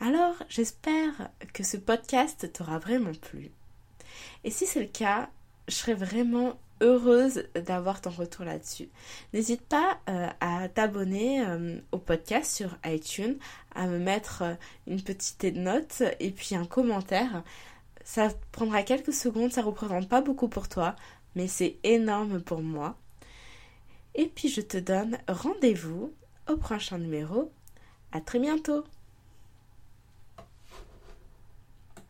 Alors 0.00 0.34
j'espère 0.48 1.30
que 1.52 1.62
ce 1.62 1.76
podcast 1.76 2.52
t'aura 2.52 2.78
vraiment 2.78 3.14
plu. 3.14 3.50
Et 4.44 4.50
si 4.50 4.66
c'est 4.66 4.80
le 4.80 4.86
cas, 4.86 5.30
je 5.68 5.74
serais 5.74 5.94
vraiment 5.94 6.58
heureuse 6.80 7.44
d'avoir 7.54 8.00
ton 8.00 8.10
retour 8.10 8.44
là-dessus. 8.44 8.88
N'hésite 9.32 9.62
pas 9.62 9.98
euh, 10.08 10.28
à 10.40 10.68
t'abonner 10.68 11.44
euh, 11.46 11.78
au 11.92 11.98
podcast 11.98 12.54
sur 12.54 12.76
iTunes, 12.84 13.38
à 13.74 13.86
me 13.86 13.98
mettre 13.98 14.42
une 14.86 15.00
petite 15.00 15.44
note 15.44 16.02
et 16.20 16.30
puis 16.30 16.54
un 16.54 16.66
commentaire. 16.66 17.42
Ça 18.04 18.28
prendra 18.52 18.82
quelques 18.82 19.12
secondes, 19.12 19.52
ça 19.52 19.62
représente 19.62 20.08
pas 20.08 20.20
beaucoup 20.20 20.48
pour 20.48 20.68
toi, 20.68 20.94
mais 21.34 21.48
c'est 21.48 21.78
énorme 21.82 22.40
pour 22.40 22.62
moi. 22.62 22.96
Et 24.14 24.26
puis 24.26 24.48
je 24.48 24.60
te 24.60 24.76
donne 24.76 25.18
rendez-vous 25.26 26.12
au 26.48 26.56
prochain 26.56 26.98
numéro. 26.98 27.50
À 28.12 28.20
très 28.20 28.38
bientôt 28.38 28.84